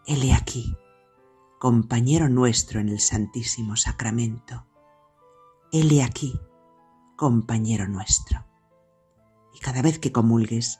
[0.07, 0.75] Él aquí,
[1.61, 4.65] compañero nuestro en el Santísimo Sacramento.
[5.71, 6.41] Él aquí,
[7.15, 8.47] compañero nuestro.
[9.53, 10.79] Y cada vez que comulgues,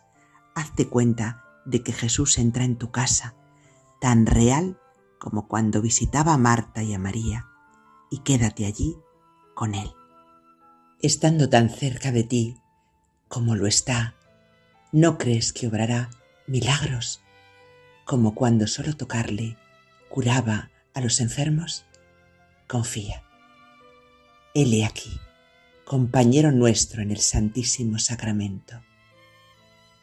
[0.56, 3.36] hazte cuenta de que Jesús entra en tu casa,
[4.00, 4.80] tan real
[5.20, 7.46] como cuando visitaba a Marta y a María,
[8.10, 8.98] y quédate allí
[9.54, 9.94] con Él.
[11.00, 12.58] Estando tan cerca de ti
[13.28, 14.16] como lo está,
[14.92, 16.10] ¿no crees que obrará
[16.48, 17.22] milagros
[18.04, 19.60] como cuando solo tocarle
[20.10, 21.86] curaba a los enfermos?
[22.68, 23.24] Confía.
[24.54, 25.20] Él aquí,
[25.86, 28.82] compañero nuestro en el Santísimo Sacramento.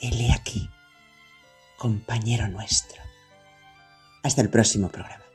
[0.00, 0.70] Él aquí,
[1.76, 3.02] compañero nuestro.
[4.22, 5.27] Hasta el próximo programa.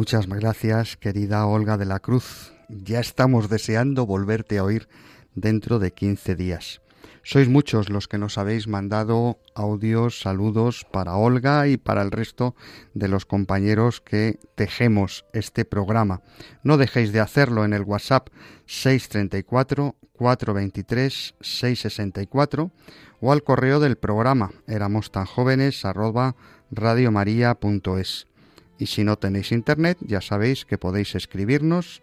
[0.00, 2.54] Muchas gracias, querida Olga de la Cruz.
[2.70, 4.88] Ya estamos deseando volverte a oír
[5.34, 6.80] dentro de 15 días.
[7.22, 12.54] Sois muchos los que nos habéis mandado audios, saludos para Olga y para el resto
[12.94, 16.22] de los compañeros que tejemos este programa.
[16.62, 18.30] No dejéis de hacerlo en el WhatsApp
[18.64, 22.70] 634 423 664
[23.20, 26.36] o al correo del programa éramos tan jóvenes arroba.
[28.80, 32.02] Y si no tenéis internet, ya sabéis que podéis escribirnos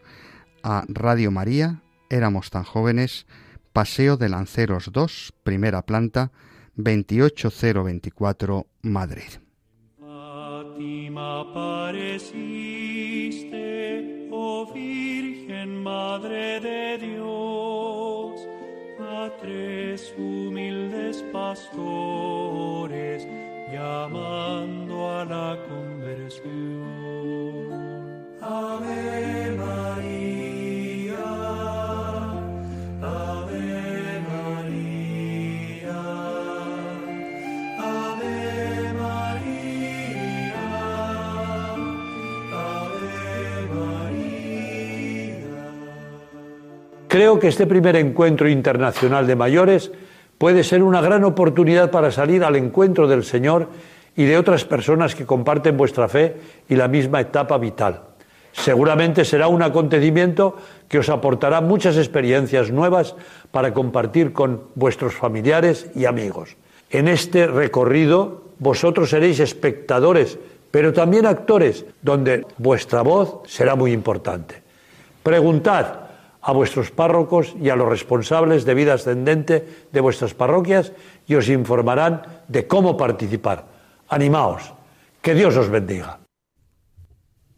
[0.62, 3.26] a Radio María, éramos tan jóvenes,
[3.74, 6.32] Paseo de Lanceros 2, primera planta,
[6.76, 9.42] 28024, Madrid.
[10.00, 12.28] Fátima apareciste,
[14.32, 18.40] oh Virgen Madre de Dios,
[19.00, 23.28] a tres humildes pastores,
[23.72, 26.48] llamando a la conversión.
[28.42, 31.26] Ave María,
[33.02, 36.00] Ave María,
[37.80, 40.66] Ave María,
[42.54, 44.68] Ave María.
[47.08, 49.92] Creo que este primer encuentro internacional de mayores
[50.38, 53.70] puede ser una gran oportunidad para salir al encuentro del Señor
[54.16, 58.02] y de otras personas que comparten vuestra fe y la misma etapa vital.
[58.52, 63.16] Seguramente será un acontecimiento que os aportará muchas experiencias nuevas
[63.52, 66.58] para compartir con vuestros familiares y amigos.
[66.90, 70.40] En este recorrido vosotros seréis espectadores,
[70.72, 74.64] pero también actores, donde vuestra voz será muy importante.
[75.22, 76.07] Preguntad
[76.42, 80.94] a vuestros párrocos y a los responsables de vida ascendente de vuestras parroquias
[81.28, 83.66] y os informarán de cómo participar.
[84.10, 84.74] Animaos.
[85.22, 86.20] Que Dios os bendiga.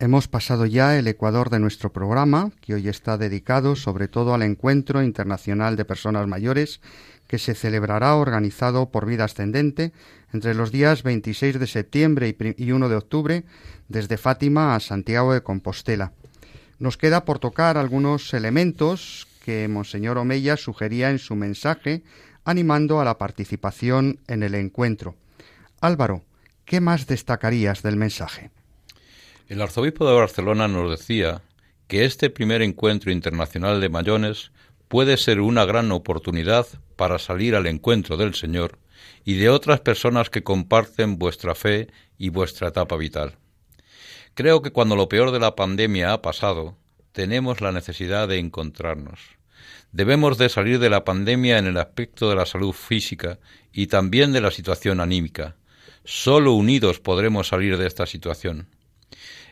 [0.01, 4.43] Hemos pasado ya el ecuador de nuestro programa, que hoy está dedicado sobre todo al
[4.43, 6.79] Encuentro Internacional de Personas Mayores,
[7.27, 9.91] que se celebrará organizado por Vida Ascendente
[10.31, 13.43] entre los días 26 de septiembre y 1 de octubre
[13.89, 16.13] desde Fátima a Santiago de Compostela.
[16.79, 22.03] Nos queda por tocar algunos elementos que Monseñor Omeya sugería en su mensaje
[22.45, 25.15] animando a la participación en el encuentro.
[25.81, 26.23] Álvaro,
[26.63, 28.49] ¿qué más destacarías del mensaje?
[29.47, 31.41] El arzobispo de Barcelona nos decía
[31.87, 34.51] que este primer encuentro internacional de mayones
[34.87, 36.65] puede ser una gran oportunidad
[36.95, 38.79] para salir al encuentro del Señor
[39.25, 43.37] y de otras personas que comparten vuestra fe y vuestra etapa vital.
[44.39, 46.77] Creo que cuando lo peor de la pandemia ha pasado,
[47.11, 49.19] tenemos la necesidad de encontrarnos.
[49.91, 53.39] Debemos de salir de la pandemia en el aspecto de la salud física
[53.73, 55.57] y también de la situación anímica.
[56.05, 58.69] Solo unidos podremos salir de esta situación.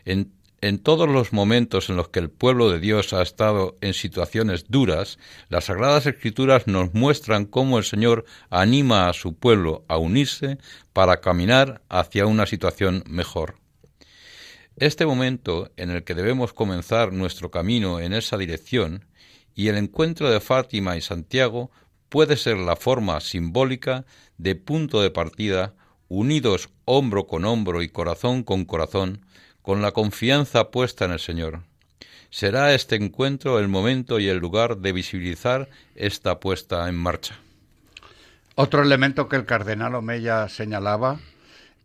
[0.06, 0.32] En,
[0.62, 4.70] en todos los momentos en los que el pueblo de Dios ha estado en situaciones
[4.70, 5.18] duras,
[5.50, 10.56] las Sagradas Escrituras nos muestran cómo el Señor anima a su pueblo a unirse
[10.94, 13.56] para caminar hacia una situación mejor.
[14.80, 19.06] Este momento en el que debemos comenzar nuestro camino en esa dirección
[19.52, 21.72] y el encuentro de Fátima y Santiago
[22.08, 24.04] puede ser la forma simbólica
[24.36, 25.74] de punto de partida,
[26.06, 29.26] unidos hombro con hombro y corazón con corazón,
[29.62, 31.62] con la confianza puesta en el Señor.
[32.30, 37.36] Será este encuentro el momento y el lugar de visibilizar esta puesta en marcha.
[38.54, 41.18] Otro elemento que el cardenal Omeya señalaba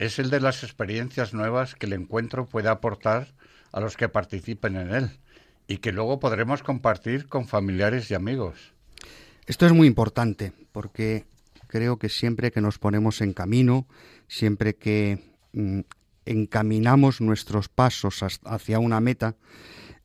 [0.05, 3.33] es el de las experiencias nuevas que el encuentro puede aportar
[3.71, 5.11] a los que participen en él
[5.67, 8.73] y que luego podremos compartir con familiares y amigos.
[9.45, 11.25] Esto es muy importante porque
[11.67, 13.87] creo que siempre que nos ponemos en camino,
[14.27, 15.23] siempre que
[15.53, 15.79] mm,
[16.25, 19.35] encaminamos nuestros pasos hacia una meta,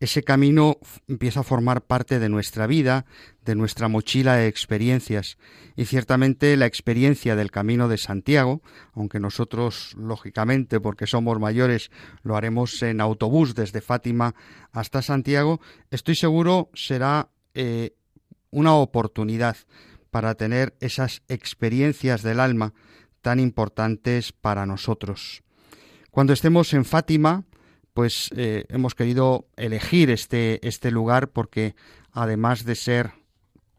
[0.01, 0.78] ese camino
[1.09, 3.05] empieza a formar parte de nuestra vida,
[3.44, 5.38] de nuestra mochila de experiencias.
[5.76, 11.90] Y ciertamente la experiencia del camino de Santiago, aunque nosotros, lógicamente, porque somos mayores,
[12.22, 14.34] lo haremos en autobús desde Fátima
[14.70, 17.94] hasta Santiago, estoy seguro será eh,
[18.51, 19.57] una oportunidad
[20.11, 22.72] para tener esas experiencias del alma
[23.20, 25.42] tan importantes para nosotros.
[26.11, 27.44] Cuando estemos en Fátima,
[27.99, 31.74] pues eh, hemos querido elegir este, este lugar porque
[32.12, 33.11] además de ser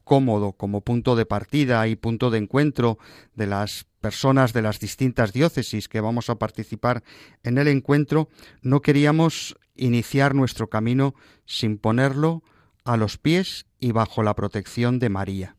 [0.03, 2.97] cómodo como punto de partida y punto de encuentro
[3.35, 7.01] de las personas de las distintas diócesis que vamos a participar
[7.43, 8.27] en el encuentro,
[8.61, 11.15] no queríamos iniciar nuestro camino
[11.45, 12.43] sin ponerlo
[12.83, 15.55] a los pies y bajo la protección de María.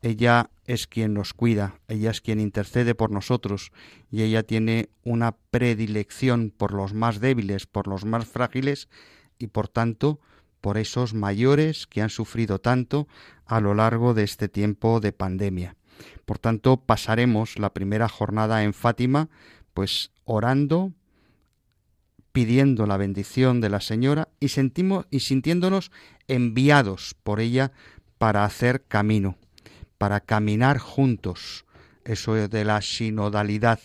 [0.00, 3.72] Ella es quien nos cuida, ella es quien intercede por nosotros
[4.08, 8.88] y ella tiene una predilección por los más débiles, por los más frágiles
[9.36, 10.20] y por tanto
[10.60, 13.08] por esos mayores que han sufrido tanto
[13.46, 15.74] a lo largo de este tiempo de pandemia.
[16.24, 19.28] Por tanto, pasaremos la primera jornada en Fátima
[19.74, 20.92] pues orando,
[22.30, 25.90] pidiendo la bendición de la Señora y sentimos y sintiéndonos
[26.28, 27.72] enviados por ella
[28.18, 29.36] para hacer camino
[30.00, 31.66] para caminar juntos,
[32.06, 33.80] eso de la sinodalidad,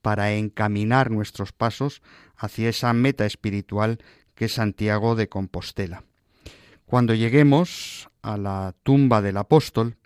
[0.00, 2.02] para encaminar nuestros pasos
[2.36, 3.98] hacia esa meta espiritual
[4.36, 6.04] que es Santiago de Compostela.
[6.84, 9.96] Cuando lleguemos a la tumba del apóstol,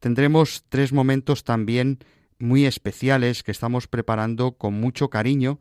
[0.00, 2.00] tendremos tres momentos también
[2.38, 5.60] muy especiales que estamos preparando con mucho cariño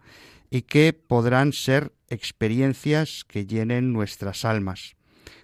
[0.49, 4.97] y que podrán ser experiencias que llenen nuestras almas.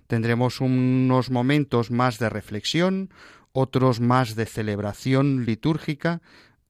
[0.08, 3.10] Tendremos unos momentos más de reflexión,
[3.54, 6.22] otros más de celebración litúrgica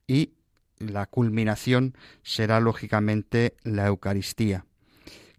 [0.07, 0.33] y
[0.79, 4.65] la culminación será lógicamente la Eucaristía.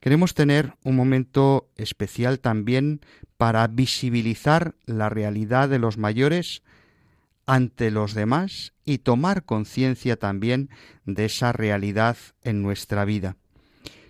[0.00, 3.00] Queremos tener un momento especial también
[3.36, 6.62] para visibilizar la realidad de los mayores
[7.46, 10.70] ante los demás y tomar conciencia también
[11.04, 13.36] de esa realidad en nuestra vida.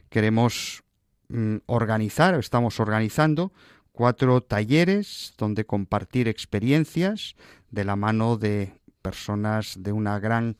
[0.08, 0.82] Queremos
[1.28, 3.52] mm, organizar, estamos organizando
[3.92, 7.36] cuatro talleres donde compartir experiencias
[7.70, 10.56] de la mano de personas de una gran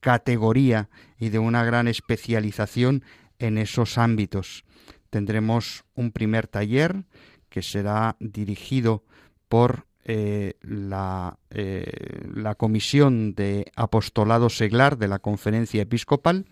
[0.00, 3.02] categoría y de una gran especialización
[3.38, 4.64] en esos ámbitos.
[5.10, 7.04] Tendremos un primer taller
[7.48, 9.04] que será dirigido
[9.48, 16.44] por eh, la, eh, la, Comisión de Apostolado Seglar de la Conferencia Episcopal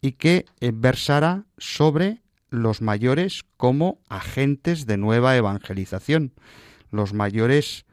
[0.00, 6.32] y que eh, versará sobre los mayores como agentes de nueva evangelización.
[6.90, 7.86] Los mayores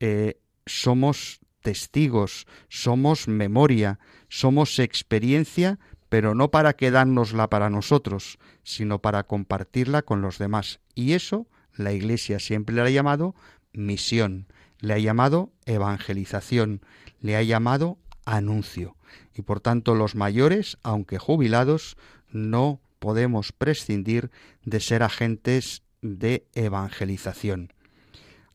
[0.00, 3.98] eh, somos testigos, somos memoria,
[4.28, 5.78] somos experiencia,
[6.08, 10.80] pero no para quedárnosla para nosotros, sino para compartirla con los demás.
[10.94, 13.34] Y eso la Iglesia siempre le ha llamado
[13.72, 14.46] misión,
[14.78, 16.82] le ha llamado evangelización,
[17.20, 18.96] le ha llamado anuncio.
[19.34, 21.96] Y por tanto los mayores, aunque jubilados,
[22.30, 24.30] no podemos prescindir
[24.64, 27.70] de ser agentes de evangelización.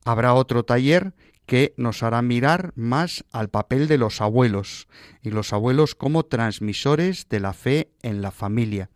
[0.03, 1.13] Habrá otro taller
[1.45, 4.87] que nos hará mirar más al papel de los abuelos
[5.21, 8.89] y los abuelos como transmisores de la fe en la familia.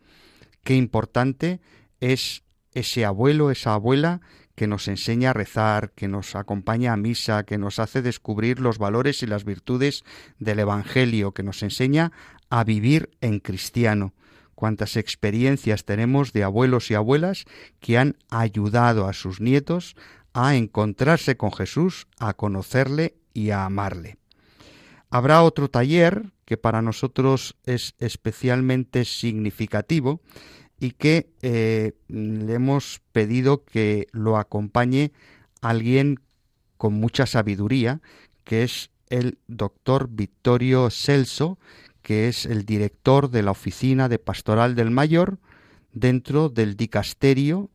[0.64, 1.60] Qué importante
[2.00, 2.42] es
[2.72, 4.22] ese abuelo, esa abuela
[4.56, 8.78] que nos enseña a rezar, que nos acompaña a misa, que nos hace descubrir los
[8.78, 10.02] valores y las virtudes
[10.40, 12.10] del Evangelio, que nos enseña
[12.50, 14.14] a vivir en cristiano.
[14.64, 17.44] Cuántas experiencias tenemos de abuelos y abuelas
[17.80, 19.94] que han ayudado a sus nietos
[20.32, 24.16] a encontrarse con Jesús, a conocerle y a amarle.
[25.10, 30.22] Habrá otro taller que para nosotros es especialmente significativo
[30.80, 35.12] y que eh, le hemos pedido que lo acompañe
[35.60, 36.20] alguien
[36.78, 38.00] con mucha sabiduría,
[38.44, 41.58] que es el doctor Vittorio Celso,
[42.04, 45.38] que es el director de la Oficina de Pastoral del Mayor
[45.92, 47.70] dentro del dicasterio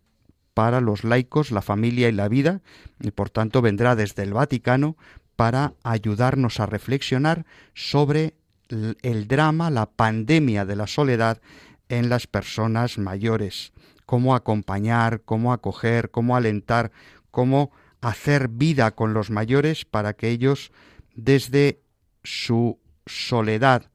[0.53, 2.61] para los laicos, la familia y la vida,
[3.01, 4.97] y por tanto vendrá desde el Vaticano
[5.35, 8.35] para ayudarnos a reflexionar sobre
[9.01, 11.41] el drama, la pandemia de la soledad
[11.87, 13.73] en las personas mayores,
[14.05, 16.91] cómo acompañar, cómo acoger, cómo alentar,
[17.31, 20.71] cómo hacer vida con los mayores para que ellos
[21.15, 21.81] desde
[22.23, 23.89] su soledad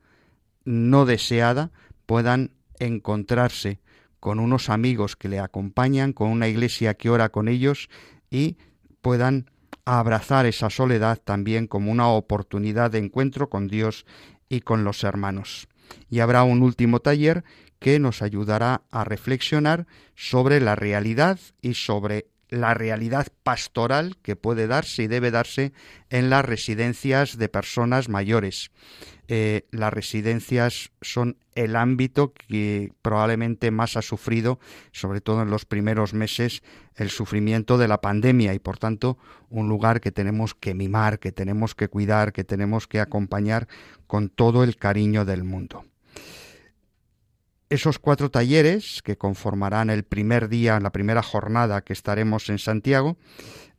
[0.65, 1.71] no deseada
[2.07, 3.81] puedan encontrarse
[4.21, 7.89] con unos amigos que le acompañan, con una iglesia que ora con ellos
[8.31, 8.57] y
[9.03, 9.51] puedan
[9.85, 14.07] abrazar esa soledad también como una oportunidad de encuentro con Dios
[14.49, 15.69] y con los hermanos.
[16.09, 17.45] Y habrá un último taller
[17.79, 24.67] que nos ayudará a reflexionar sobre la realidad y sobre la realidad pastoral que puede
[24.67, 25.73] darse y debe darse
[26.11, 28.71] en las residencias de personas mayores.
[29.27, 34.59] Eh, las residencias son el ámbito que probablemente más ha sufrido,
[34.93, 36.63] sobre todo en los primeros meses,
[36.97, 39.17] el sufrimiento de la pandemia y por tanto
[39.49, 43.67] un lugar que tenemos que mimar, que tenemos que cuidar, que tenemos que acompañar
[44.07, 45.85] con todo el cariño del mundo.
[47.75, 53.17] Esos cuatro talleres que conformarán el primer día, la primera jornada que estaremos en Santiago,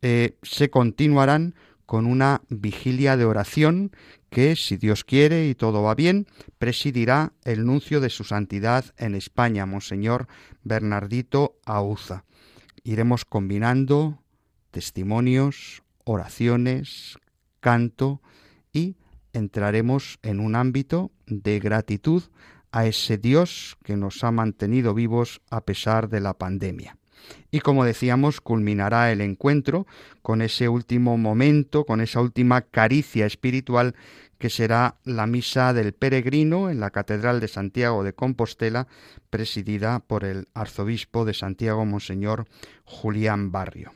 [0.01, 3.95] eh, se continuarán con una vigilia de oración
[4.29, 6.27] que, si Dios quiere y todo va bien,
[6.57, 10.27] presidirá el nuncio de su santidad en España, Monseñor
[10.65, 12.25] Bernardito Auza.
[12.83, 14.21] Iremos combinando
[14.71, 17.17] testimonios, oraciones,
[17.61, 18.21] canto
[18.73, 18.97] y
[19.31, 22.23] entraremos en un ámbito de gratitud
[22.75, 26.97] a ese Dios que nos ha mantenido vivos a pesar de la pandemia.
[27.49, 29.87] Y como decíamos, culminará el encuentro
[30.21, 33.95] con ese último momento, con esa última caricia espiritual
[34.37, 38.89] que será la misa del peregrino en la Catedral de Santiago de Compostela,
[39.29, 42.45] presidida por el arzobispo de Santiago, Monseñor
[42.83, 43.93] Julián Barrio.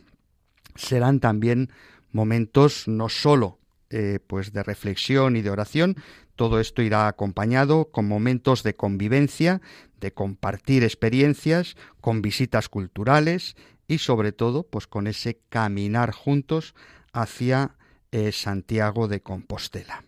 [0.76, 1.70] Serán también
[2.14, 3.59] momentos no sólo
[3.90, 5.96] eh, pues de reflexión y de oración,
[6.36, 9.62] todo esto irá acompañado con momentos de convivencia,
[10.00, 13.56] de compartir experiencias, con visitas culturales
[13.88, 16.76] y sobre todo pues con ese caminar juntos
[17.12, 17.76] hacia
[18.12, 20.04] eh, Santiago de Compostela.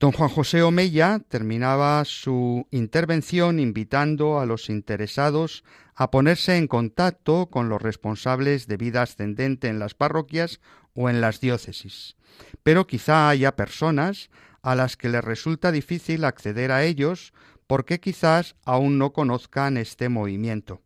[0.00, 5.64] Don Juan José Omeya terminaba su intervención invitando a los interesados
[5.94, 10.60] a ponerse en contacto con los responsables de vida ascendente en las parroquias
[10.94, 12.16] o en las diócesis.
[12.62, 14.30] Pero quizá haya personas
[14.62, 17.32] a las que les resulta difícil acceder a ellos
[17.66, 20.82] porque quizás aún no conozcan este movimiento.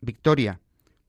[0.00, 0.60] Victoria,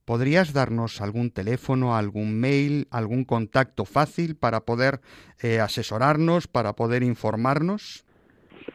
[0.05, 5.01] ¿podrías darnos algún teléfono, algún mail, algún contacto fácil para poder
[5.39, 8.05] eh, asesorarnos, para poder informarnos?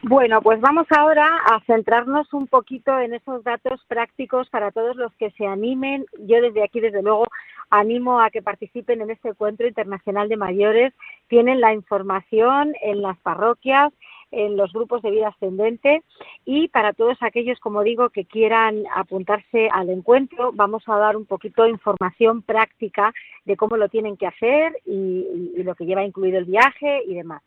[0.03, 5.13] Bueno, pues vamos ahora a centrarnos un poquito en esos datos prácticos para todos los
[5.15, 6.05] que se animen.
[6.19, 7.25] Yo desde aquí, desde luego,
[7.69, 10.93] animo a que participen en este encuentro internacional de mayores.
[11.27, 13.91] Tienen la información en las parroquias,
[14.31, 16.03] en los grupos de vida ascendente
[16.45, 21.25] y para todos aquellos, como digo, que quieran apuntarse al encuentro, vamos a dar un
[21.25, 23.13] poquito de información práctica
[23.45, 27.15] de cómo lo tienen que hacer y, y lo que lleva incluido el viaje y
[27.15, 27.41] demás.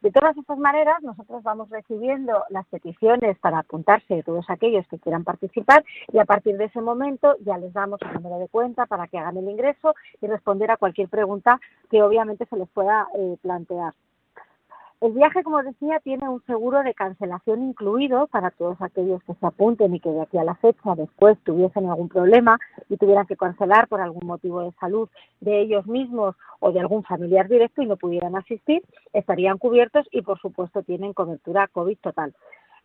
[0.00, 4.98] De todas estas maneras, nosotros vamos recibiendo las peticiones para apuntarse de todos aquellos que
[4.98, 8.86] quieran participar y a partir de ese momento ya les damos el número de cuenta
[8.86, 13.06] para que hagan el ingreso y responder a cualquier pregunta que obviamente se les pueda
[13.14, 13.92] eh, plantear.
[15.00, 19.46] El viaje, como decía, tiene un seguro de cancelación incluido para todos aquellos que se
[19.46, 22.58] apunten y que de aquí a la fecha después tuviesen algún problema
[22.90, 25.08] y tuvieran que cancelar por algún motivo de salud
[25.40, 28.82] de ellos mismos o de algún familiar directo y no pudieran asistir,
[29.14, 32.34] estarían cubiertos y, por supuesto, tienen cobertura COVID total.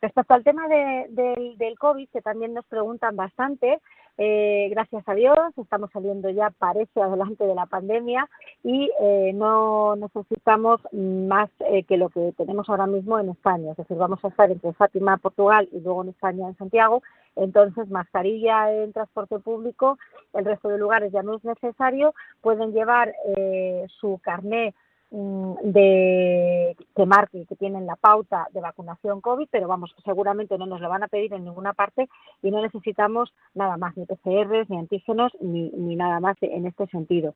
[0.02, 3.82] Respecto al tema de, del, del COVID, que también nos preguntan bastante,
[4.18, 8.30] eh, gracias a Dios estamos saliendo ya, parece, adelante de la pandemia
[8.64, 13.72] y eh, no necesitamos más eh, que lo que tenemos ahora mismo en España.
[13.72, 17.04] Es decir, vamos a estar entre Fátima, Portugal y luego en España, en Santiago.
[17.36, 19.98] Entonces, mascarilla en transporte público,
[20.34, 22.14] el resto de lugares ya no es necesario.
[22.42, 24.74] Pueden llevar eh, su carné
[25.16, 30.82] de que marque que tienen la pauta de vacunación COVID, pero vamos, seguramente no nos
[30.82, 32.10] lo van a pedir en ninguna parte
[32.42, 36.88] y no necesitamos nada más, ni PCRs, ni antígenos, ni, ni nada más en este
[36.88, 37.36] sentido.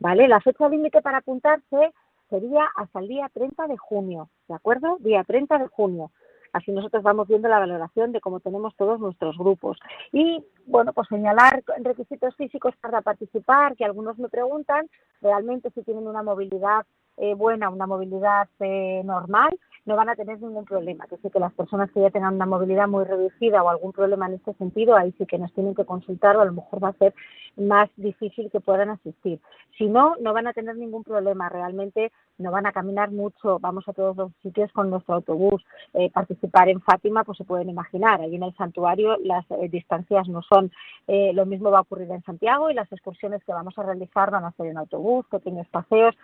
[0.00, 0.26] ¿Vale?
[0.26, 1.92] La fecha límite para apuntarse
[2.28, 4.96] sería hasta el día 30 de junio, ¿de acuerdo?
[5.00, 6.10] Día 30 de junio.
[6.52, 9.78] Así nosotros vamos viendo la valoración de cómo tenemos todos nuestros grupos.
[10.12, 14.88] Y, bueno, pues señalar requisitos físicos para participar, que algunos me preguntan,
[15.20, 20.40] realmente si tienen una movilidad eh, buena, una movilidad eh, normal, no van a tener
[20.40, 21.06] ningún problema.
[21.06, 24.26] Que sí que las personas que ya tengan una movilidad muy reducida o algún problema
[24.26, 26.88] en este sentido, ahí sí que nos tienen que consultar o a lo mejor va
[26.88, 27.14] a ser
[27.56, 29.40] más difícil que puedan asistir.
[29.76, 31.48] Si no, no van a tener ningún problema.
[31.48, 33.58] Realmente no van a caminar mucho.
[33.58, 35.64] Vamos a todos los sitios con nuestro autobús.
[35.94, 38.20] Eh, participar en Fátima, pues se pueden imaginar.
[38.20, 40.70] Allí en el santuario las eh, distancias no son.
[41.06, 44.30] Eh, lo mismo va a ocurrir en Santiago y las excursiones que vamos a realizar
[44.30, 46.14] van a ser en autobús, pequeños paseos.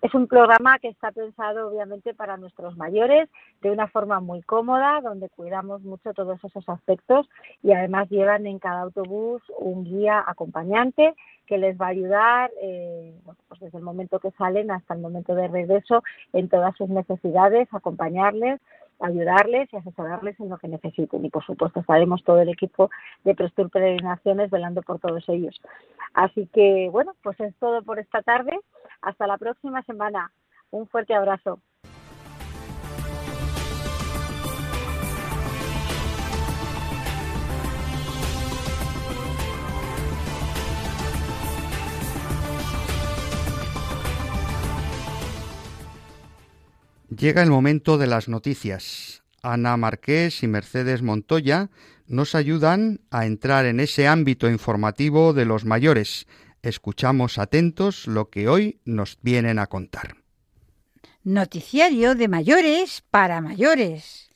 [0.00, 3.28] Es un programa que está pensado obviamente para nuestros mayores
[3.62, 7.28] de una forma muy cómoda, donde cuidamos mucho todos esos aspectos
[7.64, 11.14] y además llevan en cada autobús un guía acompañante
[11.46, 13.12] que les va a ayudar eh,
[13.48, 17.66] pues desde el momento que salen hasta el momento de regreso en todas sus necesidades,
[17.72, 18.60] acompañarles,
[19.00, 21.24] ayudarles y asesorarles en lo que necesiten.
[21.24, 22.90] Y por supuesto estaremos todo el equipo
[23.24, 25.60] de Prestur Peregrinaciones velando por todos ellos.
[26.14, 28.58] Así que bueno, pues es todo por esta tarde.
[29.02, 30.32] Hasta la próxima semana.
[30.70, 31.60] Un fuerte abrazo.
[47.16, 49.22] Llega el momento de las noticias.
[49.42, 51.70] Ana Marqués y Mercedes Montoya
[52.06, 56.26] nos ayudan a entrar en ese ámbito informativo de los mayores.
[56.60, 60.16] Escuchamos atentos lo que hoy nos vienen a contar.
[61.22, 64.28] Noticiario de mayores para mayores.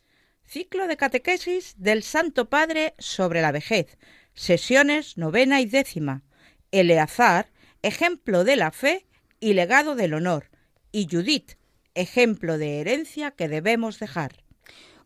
[0.47, 3.99] Ciclo de catequesis del Santo Padre sobre la vejez.
[4.33, 6.23] Sesiones novena y décima.
[6.71, 7.53] Eleazar,
[7.83, 9.07] ejemplo de la fe
[9.41, 10.49] y legado del honor.
[10.91, 11.57] Y Judith,
[11.95, 14.33] ejemplo de herencia que debemos dejar.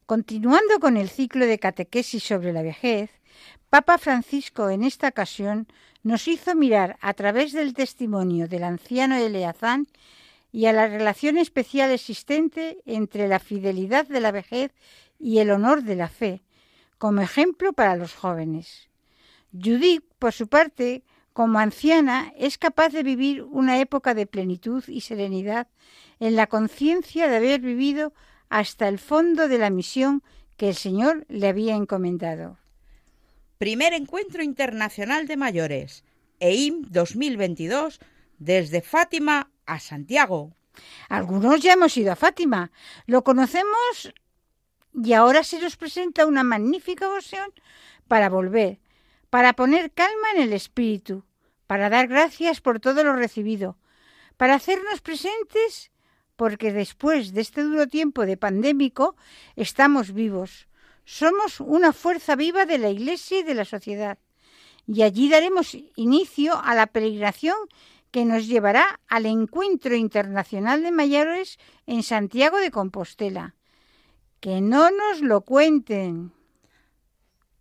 [0.06, 3.10] Continuando con el ciclo de catequesis sobre la vejez,
[3.70, 5.66] Papa Francisco en esta ocasión
[6.02, 9.88] nos hizo mirar a través del testimonio del anciano Eleazán
[10.52, 14.72] y a la relación especial existente entre la fidelidad de la vejez
[15.18, 16.42] y el honor de la fe,
[16.98, 18.88] como ejemplo para los jóvenes.
[19.52, 21.02] Judith, por su parte,
[21.36, 25.68] como anciana, es capaz de vivir una época de plenitud y serenidad
[26.18, 28.14] en la conciencia de haber vivido
[28.48, 30.22] hasta el fondo de la misión
[30.56, 32.56] que el Señor le había encomendado.
[33.58, 36.04] Primer Encuentro Internacional de Mayores,
[36.40, 38.00] EIM 2022,
[38.38, 40.56] desde Fátima a Santiago.
[41.10, 42.72] Algunos ya hemos ido a Fátima,
[43.04, 44.14] lo conocemos
[44.94, 47.52] y ahora se nos presenta una magnífica ocasión
[48.08, 48.78] para volver,
[49.30, 51.24] para poner calma en el espíritu,
[51.66, 53.76] para dar gracias por todo lo recibido,
[54.36, 55.90] para hacernos presentes
[56.36, 59.16] porque después de este duro tiempo de pandémico
[59.56, 60.68] estamos vivos.
[61.04, 64.18] Somos una fuerza viva de la Iglesia y de la sociedad.
[64.86, 67.56] Y allí daremos inicio a la peregrinación
[68.10, 73.54] que nos llevará al Encuentro Internacional de Mayores en Santiago de Compostela.
[74.40, 76.32] Que no nos lo cuenten.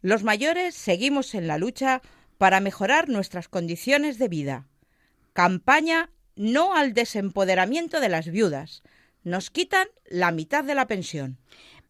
[0.06, 2.04] Los mayores seguimos en la lucha
[2.38, 4.68] para mejorar nuestras condiciones de vida.
[5.34, 8.84] Campaña no al desempoderamiento de las viudas.
[9.24, 11.40] Nos quitan la mitad de la pensión.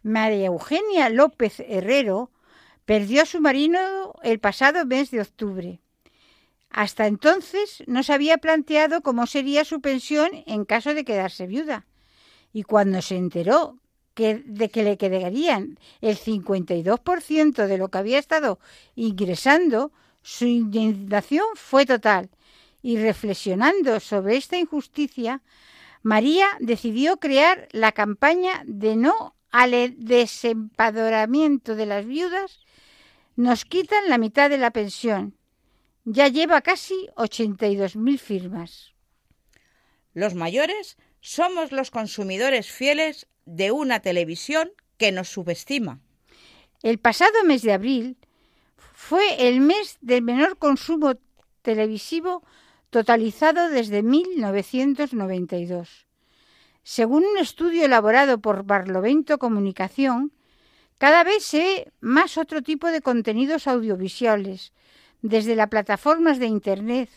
[0.02, 2.32] María Eugenia López Herrero
[2.86, 5.82] perdió a su marido el pasado mes de octubre.
[6.70, 11.86] Hasta entonces no se había planteado cómo sería su pensión en caso de quedarse viuda.
[12.54, 13.78] Y cuando se enteró
[14.16, 18.60] de que le quedarían el 52% de lo que había estado
[18.96, 19.92] ingresando,
[20.22, 22.30] su indignación fue total.
[22.82, 25.42] Y reflexionando sobre esta injusticia,
[26.04, 32.60] María decidió crear la campaña de no al desempadoramiento de las viudas.
[33.36, 35.36] Nos quitan la mitad de la pensión
[36.06, 38.94] ya lleva casi 82.000 firmas.
[40.14, 46.00] Los mayores somos los consumidores fieles de una televisión que nos subestima.
[46.84, 48.18] El pasado mes de abril
[48.94, 51.16] fue el mes del menor consumo
[51.62, 52.44] televisivo
[52.90, 56.06] totalizado desde 1992.
[56.84, 60.32] Según un estudio elaborado por Barlovento Comunicación,
[60.98, 64.72] cada vez se ve más otro tipo de contenidos audiovisuales,
[65.22, 67.10] desde las plataformas de Internet.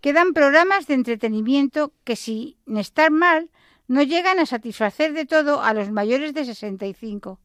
[0.00, 3.50] Quedan programas de entretenimiento que, sin estar mal,
[3.90, 7.40] no llegan a satisfacer de todo a los mayores de 65,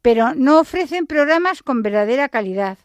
[0.00, 2.78] pero no ofrecen programas con verdadera calidad.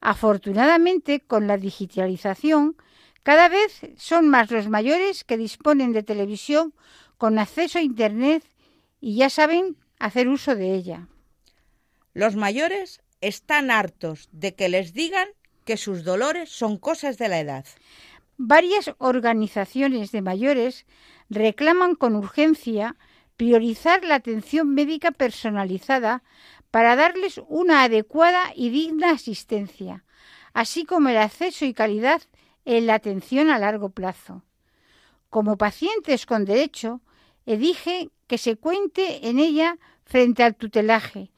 [0.00, 2.76] Afortunadamente, con la digitalización,
[3.22, 6.74] cada vez son más los mayores que disponen de televisión
[7.16, 8.42] con acceso a Internet
[9.00, 11.06] y ya saben hacer uso de ella.
[12.12, 15.28] Los mayores están hartos de que les digan
[15.64, 17.64] que sus dolores son cosas de la edad.
[18.36, 20.86] Varias organizaciones de mayores
[21.34, 22.96] reclaman con urgencia
[23.36, 26.22] priorizar la atención médica personalizada
[26.70, 30.04] para darles una adecuada y digna asistencia,
[30.52, 32.22] así como el acceso y calidad
[32.64, 34.42] en la atención a largo plazo.
[35.30, 37.00] Como pacientes con derecho,
[37.46, 41.30] exige que se cuente en ella frente al tutelaje.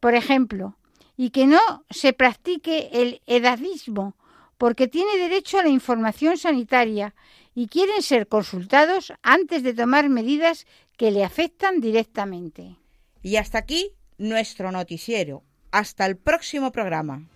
[0.00, 0.76] Por ejemplo,
[1.16, 4.16] y que no se practique el edadismo,
[4.64, 7.14] porque tiene derecho a la información sanitaria
[7.54, 10.64] y quieren ser consultados antes de tomar medidas
[10.96, 12.78] que le afectan directamente.
[13.20, 15.42] Y hasta aquí nuestro noticiero.
[15.70, 17.28] Hasta el próximo programa.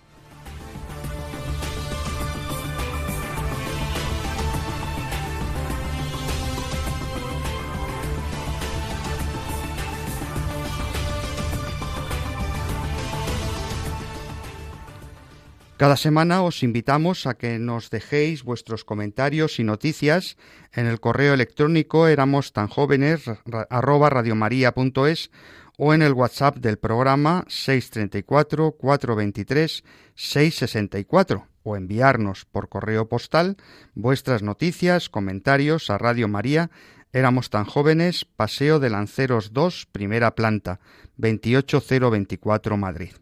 [15.78, 20.36] Cada semana os invitamos a que nos dejéis vuestros comentarios y noticias.
[20.72, 23.22] En el correo electrónico éramos tan jóvenes
[23.70, 25.30] arroba radiomaria.es
[25.76, 29.84] o en el WhatsApp del programa 634 423
[30.16, 33.56] 664 o enviarnos por correo postal
[33.94, 36.72] vuestras noticias, comentarios a Radio María.
[37.12, 40.80] Éramos tan jóvenes, Paseo de Lanceros 2, primera planta,
[41.18, 43.12] 28024 Madrid.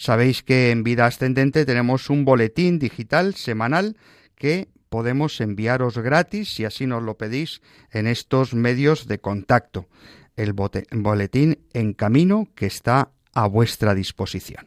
[0.00, 3.98] Sabéis que en Vida Ascendente tenemos un boletín digital semanal
[4.34, 9.88] que podemos enviaros gratis si así nos lo pedís en estos medios de contacto.
[10.36, 14.66] El boletín en camino que está a vuestra disposición.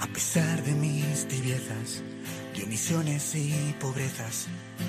[0.00, 2.02] A pesar de mis tibiezas,
[2.54, 4.48] de omisiones y pobrezas,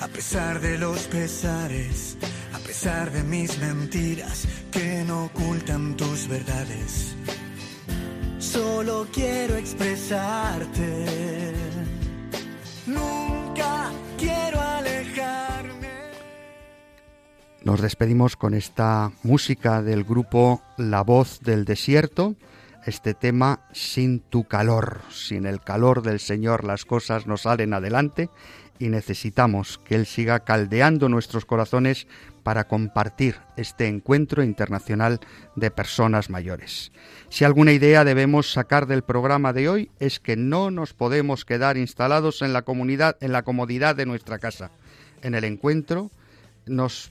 [0.00, 2.16] a pesar de los pesares,
[2.52, 7.14] a pesar de mis mentiras que no ocultan tus verdades.
[8.38, 11.54] Solo quiero expresarte.
[12.86, 15.88] Nunca quiero alejarme.
[17.62, 22.36] Nos despedimos con esta música del grupo La Voz del Desierto
[22.86, 25.00] este tema sin tu calor.
[25.10, 28.30] Sin el calor del Señor las cosas no salen adelante
[28.78, 32.06] y necesitamos que Él siga caldeando nuestros corazones
[32.42, 35.20] para compartir este encuentro internacional
[35.56, 36.92] de personas mayores.
[37.30, 41.76] Si alguna idea debemos sacar del programa de hoy es que no nos podemos quedar
[41.76, 44.70] instalados en la comunidad, en la comodidad de nuestra casa.
[45.22, 46.10] En el encuentro
[46.66, 47.10] nos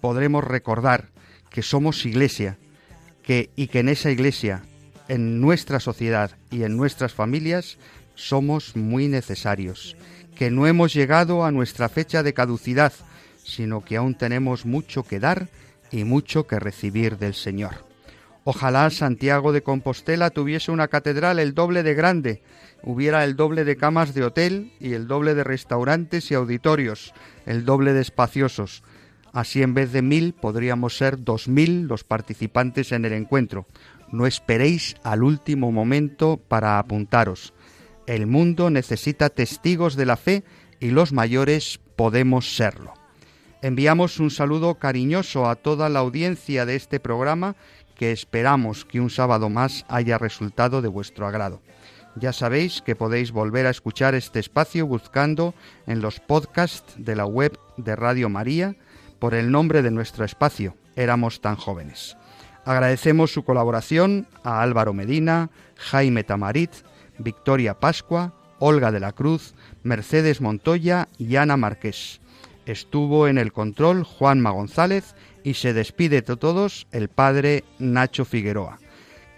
[0.00, 1.10] podremos recordar
[1.50, 2.56] que somos iglesia,
[3.22, 4.62] que y que en esa iglesia,
[5.08, 7.78] en nuestra sociedad y en nuestras familias
[8.14, 9.96] somos muy necesarios
[10.34, 12.92] que no hemos llegado a nuestra fecha de caducidad,
[13.44, 15.48] sino que aún tenemos mucho que dar
[15.90, 17.84] y mucho que recibir del Señor.
[18.44, 22.42] Ojalá Santiago de Compostela tuviese una catedral el doble de grande,
[22.82, 27.14] hubiera el doble de camas de hotel y el doble de restaurantes y auditorios,
[27.46, 28.82] el doble de espaciosos.
[29.32, 33.66] Así en vez de mil podríamos ser dos mil los participantes en el encuentro.
[34.12, 37.53] No esperéis al último momento para apuntaros.
[38.06, 40.44] El mundo necesita testigos de la fe
[40.80, 42.92] y los mayores podemos serlo.
[43.62, 47.56] Enviamos un saludo cariñoso a toda la audiencia de este programa
[47.96, 51.62] que esperamos que un sábado más haya resultado de vuestro agrado.
[52.16, 55.54] Ya sabéis que podéis volver a escuchar este espacio buscando
[55.86, 58.76] en los podcasts de la web de Radio María
[59.18, 62.16] por el nombre de nuestro espacio, Éramos tan jóvenes.
[62.64, 66.70] Agradecemos su colaboración a Álvaro Medina, Jaime Tamarit,
[67.18, 72.20] Victoria Pascua, Olga de la Cruz, Mercedes Montoya y Ana Marqués.
[72.66, 78.78] Estuvo en el control Juanma González y se despide de todos el padre Nacho Figueroa.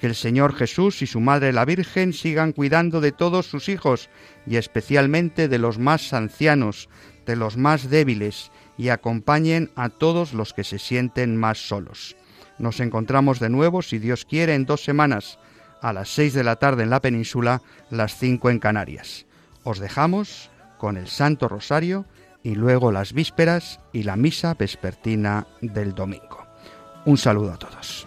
[0.00, 4.10] Que el Señor Jesús y su Madre la Virgen sigan cuidando de todos sus hijos
[4.46, 6.88] y especialmente de los más ancianos,
[7.24, 12.16] de los más débiles y acompañen a todos los que se sienten más solos.
[12.58, 15.38] Nos encontramos de nuevo, si Dios quiere, en dos semanas,
[15.80, 19.26] a las seis de la tarde en la península, las cinco en Canarias.
[19.62, 22.06] Os dejamos con el Santo Rosario
[22.42, 26.46] y luego las vísperas y la misa vespertina del domingo.
[27.04, 28.06] Un saludo a todos.